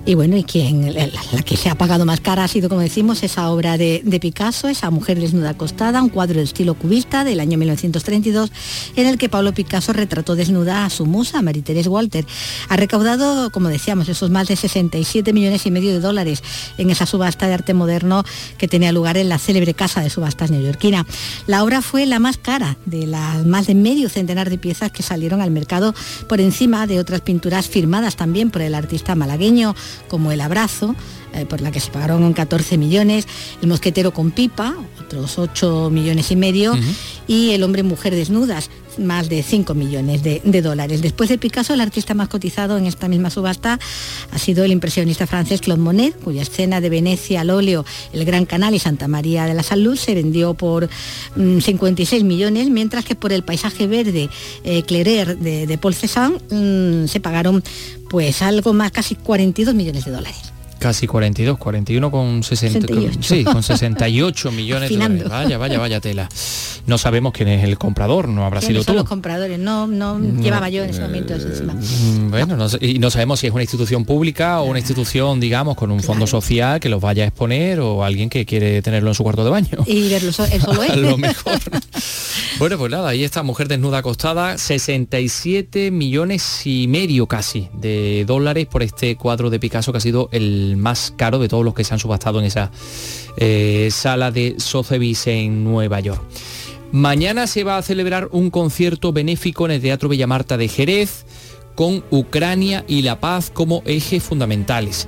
[0.06, 1.08] Y bueno, y quien la,
[1.46, 4.92] que se ha pagado más cara ha sido, como decimos, esa obra de, Picasso, esa
[4.92, 8.52] mujer desnuda acostada, un cuadro de estilo cubista del año 1932,
[8.98, 12.26] en el que Pablo Picasso retrató desnuda a su musa, Marie-Thérèse Walter.
[12.68, 16.44] Ha recaudado, como decíamos, esos más de 67 millones y medio de dólares
[16.78, 18.26] en esa subasta de arte moderno
[18.58, 21.06] que tenía lugar en la célebre casa de subastas neoyorquina.
[21.48, 25.02] La obra fue la más cara de las más de medio centenar de piezas que
[25.02, 25.96] salieron al mercado
[26.28, 29.76] por encima de otras pinturas firmadas también por el artista malagueño
[30.08, 30.96] como El Abrazo,
[31.34, 33.28] eh, por la que se pagaron 14 millones,
[33.62, 36.76] El Mosquetero con Pipa, otros 8 millones y medio,
[37.28, 41.02] y El Hombre Mujer Desnudas, más de 5 millones de, dólares.
[41.02, 43.80] Después de Picasso, el artista más cotizado en esta misma subasta
[44.32, 48.46] ha sido el impresionista francés Claude Monet, cuya escena de Venecia al óleo, el Gran
[48.46, 50.90] Canal y Santa María de la Salud se vendió por
[51.36, 54.30] 56 mm, millones, mientras que por el paisaje verde
[54.64, 57.64] eh, de, Paul Cézanne mm, se pagaron
[58.14, 60.53] pues algo más, casi 42 millones de dólares.
[60.84, 63.20] Casi 42, 41 con 60, 68.
[63.22, 65.30] sí, con 68 millones de dólares.
[65.30, 66.30] Vaya, vaya, vaya tela.
[66.86, 69.00] No sabemos quién es el comprador, no habrá sido ¿Quiénes son tú.
[69.00, 69.58] los compradores?
[69.58, 71.34] No, no llevaba yo en ese momento.
[71.36, 75.78] Mm, Bueno, no y no sabemos si es una institución pública o una institución, digamos,
[75.78, 79.16] con un fondo social que los vaya a exponer o alguien que quiere tenerlo en
[79.16, 79.78] su cuarto de baño.
[79.88, 81.60] Y verlo él solo lo mejor.
[82.60, 88.68] Bueno, pues nada, ahí está, mujer desnuda acostada, 67 millones y medio casi de dólares
[88.68, 91.84] por este cuadro de Picasso que ha sido el más caro de todos los que
[91.84, 92.72] se han subastado en esa
[93.38, 96.22] eh, sala de Sotheby's en Nueva York.
[96.92, 101.26] Mañana se va a celebrar un concierto benéfico en el Teatro Villamarta de Jerez
[101.76, 105.08] con Ucrania y la paz como ejes fundamentales.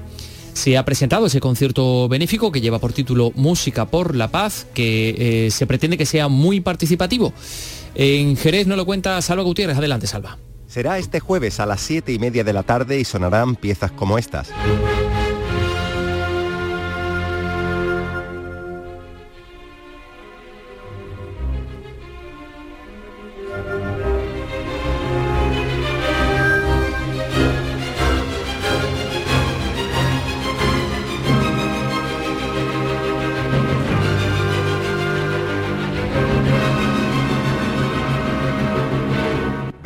[0.54, 5.46] Se ha presentado ese concierto benéfico que lleva por título Música por la Paz, que
[5.48, 7.34] eh, se pretende que sea muy participativo.
[7.94, 9.78] En Jerez no lo cuenta Salva Gutiérrez.
[9.78, 10.38] Adelante, Salva.
[10.68, 14.18] Será este jueves a las 7 y media de la tarde y sonarán piezas como
[14.18, 14.50] estas.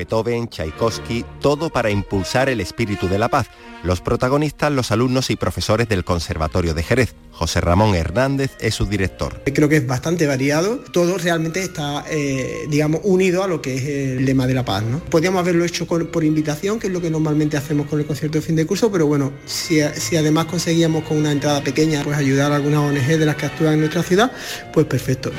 [0.10, 3.48] Beethoven, Tchaikovsky, todo para impulsar el espíritu de la paz.
[3.84, 7.14] Los protagonistas, los alumnos y profesores del Conservatorio de Jerez.
[7.32, 9.44] José Ramón Hernández es su director.
[9.54, 10.80] Creo que es bastante variado.
[10.92, 14.84] Todo realmente está, eh, digamos, unido a lo que es el lema de la paz.
[14.84, 15.00] ¿no?
[15.00, 18.42] Podríamos haberlo hecho por invitación, que es lo que normalmente hacemos con el concierto de
[18.42, 22.52] fin de curso, pero bueno, si, si además conseguíamos con una entrada pequeña, pues ayudar
[22.52, 24.32] a algunas ONG de las que actúan en nuestra ciudad,
[24.74, 25.32] pues perfecto.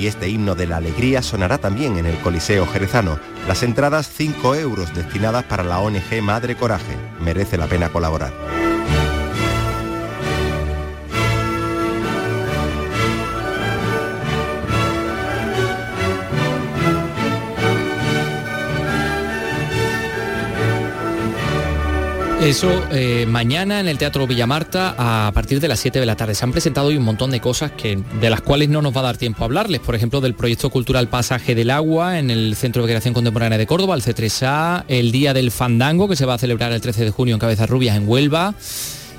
[0.00, 3.18] Y este himno de la alegría sonará también en el Coliseo Jerezano.
[3.46, 6.96] Las entradas 5 euros destinadas para la ONG Madre Coraje.
[7.20, 8.32] Merece la pena colaborar.
[22.40, 26.34] Eso eh, mañana en el Teatro Villamarta a partir de las 7 de la tarde.
[26.34, 29.00] Se han presentado hoy un montón de cosas que, de las cuales no nos va
[29.00, 29.80] a dar tiempo a hablarles.
[29.80, 33.66] Por ejemplo, del proyecto cultural Pasaje del Agua en el Centro de Creación Contemporánea de
[33.66, 37.10] Córdoba, el C3A, el Día del Fandango que se va a celebrar el 13 de
[37.10, 38.54] junio en Cabezas Rubias en Huelva.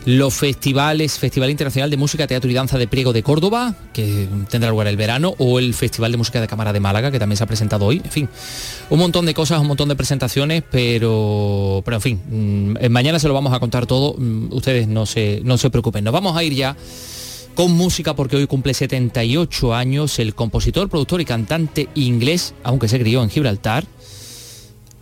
[0.06, 4.72] Los festivales, Festival Internacional de Música, Teatro y Danza de Priego de Córdoba, que tendrá
[4.72, 7.44] lugar el verano, o el Festival de Música de Cámara de Málaga, que también se
[7.44, 8.02] ha presentado hoy.
[8.04, 8.30] En fin,
[8.90, 13.28] un montón de cosas, un montón de presentaciones, pero, pero en fin, mm, mañana se
[13.28, 14.16] lo vamos a contar todo.
[14.18, 16.04] mm, Ustedes no se, no se preocupen.
[16.04, 16.76] Nos vamos a ir ya
[17.54, 23.00] con música porque hoy cumple 78 años el compositor, productor y cantante inglés, aunque se
[23.00, 23.86] crió en Gibraltar,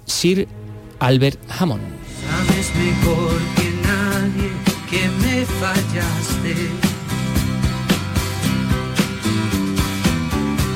[0.06, 0.46] Sir
[1.00, 1.84] Albert Hammond.
[5.46, 6.56] Fallaste.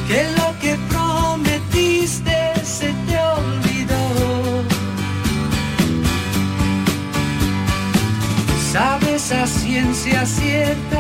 [0.08, 4.64] Que lo que prometiste se te olvidó.
[8.72, 10.93] Sabes a ciencia cierta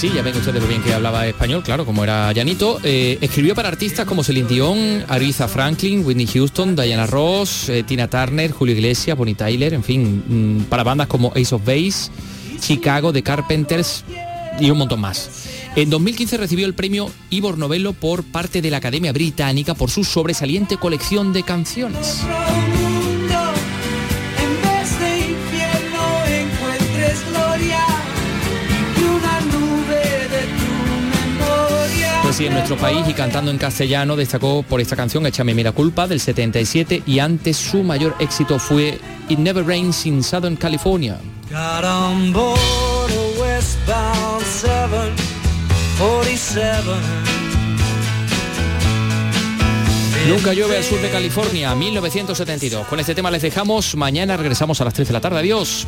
[0.00, 2.80] sí, ya ven ustedes lo bien que hablaba español, claro, como era llanito.
[2.82, 8.08] Eh, escribió para artistas como Celine Dion, Aretha Franklin, Whitney Houston, Diana Ross, eh, Tina
[8.08, 12.10] Turner, Julio Iglesias, Bonnie Tyler, en fin, mm, para bandas como Ace of Base,
[12.60, 14.02] Chicago, The Carpenters
[14.58, 15.28] y un montón más.
[15.76, 20.04] En 2015 recibió el premio Ivor Novello por parte de la Academia Británica por su
[20.04, 22.22] sobresaliente colección de canciones.
[32.46, 36.20] En nuestro país y cantando en castellano destacó por esta canción Échame Mira Culpa del
[36.20, 41.18] 77 y antes su mayor éxito fue It Never Rains in Southern California.
[41.50, 46.82] Got on board a westbound 747.
[50.28, 52.86] Nunca llueve al sur de California, 1972.
[52.86, 53.94] Con este tema les dejamos.
[53.96, 55.40] Mañana regresamos a las 3 de la tarde.
[55.40, 55.86] Adiós.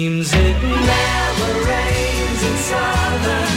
[0.00, 3.49] seems it never rains in summer.